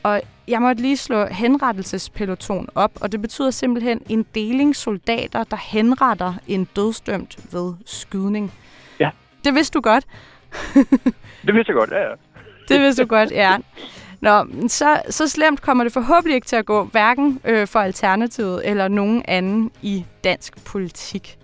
Og 0.03 0.23
jeg 0.49 0.63
måtte 0.63 0.83
lige 0.83 0.97
slå 0.97 1.27
henrettelsespeloton 1.27 2.69
op, 2.75 2.91
og 3.01 3.13
det 3.13 3.23
betyder 3.23 3.51
simpelthen 3.51 4.03
en 4.09 4.27
deling 4.35 4.77
soldater, 4.77 5.45
der 5.45 5.57
henretter 5.57 6.35
en 6.47 6.65
dødsdømt 6.77 7.37
ved 7.53 7.75
skydning. 7.87 8.53
Ja. 9.01 9.11
Det 9.45 9.55
vidste 9.55 9.75
du 9.75 9.81
godt. 9.81 10.05
det 11.47 11.55
vidste 11.55 11.71
jeg 11.71 11.77
godt, 11.77 11.91
ja, 11.91 12.01
ja. 12.01 12.15
Det 12.69 12.81
vidste 12.81 13.03
du 13.03 13.09
godt, 13.09 13.31
ja. 13.31 13.57
Nå, 14.23 14.47
så, 14.69 15.03
så 15.11 15.29
slemt 15.29 15.63
kommer 15.63 15.85
det 15.85 15.93
forhåbentlig 15.93 16.35
ikke 16.35 16.47
til 16.47 16.57
at 16.57 16.67
gå, 16.67 16.85
hverken 16.85 17.41
øh, 17.45 17.67
for 17.67 17.81
Alternativet 17.81 18.69
eller 18.69 18.89
nogen 18.89 19.23
anden 19.29 19.71
i 19.83 20.05
dansk 20.25 20.65
politik. 20.65 21.39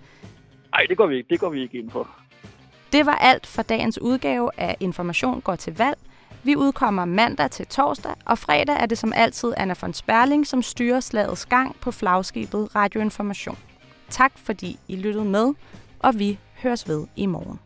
Nej, 0.73 0.87
det 0.89 0.97
går 0.97 1.07
vi 1.07 1.17
ikke. 1.17 1.29
Det 1.31 1.41
går 1.41 1.51
vi 1.51 1.63
ikke 1.63 1.79
ind 1.79 1.91
for. 1.91 2.09
Det 2.93 3.07
var 3.07 3.15
alt 3.15 3.47
for 3.47 3.63
dagens 3.63 4.01
udgave 4.01 4.51
af 4.57 4.77
Information 4.81 5.41
går 5.41 5.57
til 5.57 5.77
valg. 5.77 5.99
Vi 6.43 6.57
udkommer 6.57 7.05
mandag 7.05 7.51
til 7.51 7.67
torsdag, 7.67 8.15
og 8.25 8.39
fredag 8.39 8.77
er 8.81 8.87
det 8.87 8.99
som 8.99 9.13
altid 9.17 9.53
Anna 9.57 9.75
von 9.81 9.95
Sperling, 9.95 10.47
som 10.47 10.63
styrer 10.63 11.01
slagets 11.01 11.47
gang 11.47 11.77
på 11.81 11.91
flagskibet 11.91 12.69
Radioinformation. 12.77 13.59
Tak 14.11 14.33
fordi 14.37 14.79
I 14.89 14.97
lyttede 14.97 15.25
med, 15.25 15.55
og 15.99 16.19
vi 16.19 16.39
høres 16.63 16.89
ved 16.89 17.07
i 17.17 17.27
morgen. 17.27 17.59